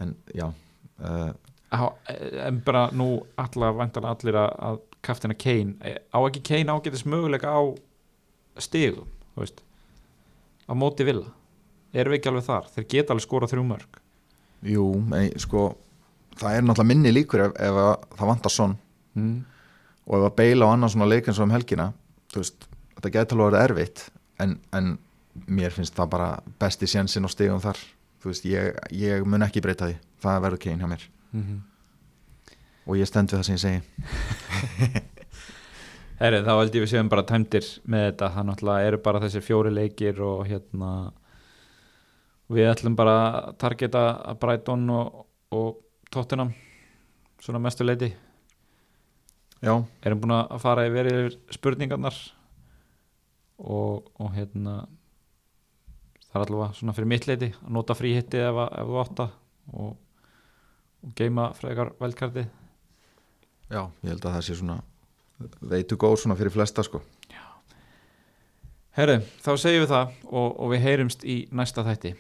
[0.01, 1.31] En já uh,
[1.71, 5.95] en bara nú allar vantarlega allir að, kaftina Kane.
[6.13, 7.63] Á ekki Kane ágætis möguleika á
[9.39, 9.63] veist,
[10.69, 11.31] á móti villa.
[11.95, 14.01] Erum við ekki alveg þar, þeir geta alveg skora þrjú mörg
[14.67, 15.71] jú, ei, sko
[16.41, 18.75] það er náttúrulega minni líkur ef, ef að, það vantar svon
[19.19, 19.37] mm.
[20.07, 21.91] og ef að beila á annan svona leik eins og um helgina
[22.35, 22.67] veist,
[22.97, 24.05] þetta gæti alveg að vera erfitt
[24.43, 24.93] en, en
[25.47, 26.29] mér finnst það bara
[26.61, 27.79] besti sjensin og stigum þar.
[28.25, 29.95] Veist, ég, ég mun ekki breyta því.
[30.21, 31.61] Það verður kein hjá mér Mm -hmm.
[32.87, 33.81] og ég stend við það sem ég segi.
[36.21, 39.41] Herri, þá held ég við séum bara tæmdir með þetta, það náttúrulega eru bara þessi
[39.41, 41.13] fjóri leikir og hérna
[42.51, 45.79] við ætlum bara að targeta að Brighton og, og
[46.11, 46.53] Tottenham
[47.41, 48.11] svona mestu leiti
[49.63, 52.17] já, erum búin að fara yfir yfir spurningarnar
[53.61, 54.83] og, og hérna
[56.31, 59.29] það er allavega svona fyrir mitt leiti að nota fríhitti ef, ef þú átta
[59.73, 59.95] og,
[61.05, 62.47] og geima frekar veldkarti
[63.71, 64.81] já, ég held að það sé svona
[65.61, 67.01] veitu góð svona fyrir flesta sko.
[68.99, 72.17] Herru, þá segjum við það og, og við heyrumst í næsta þætti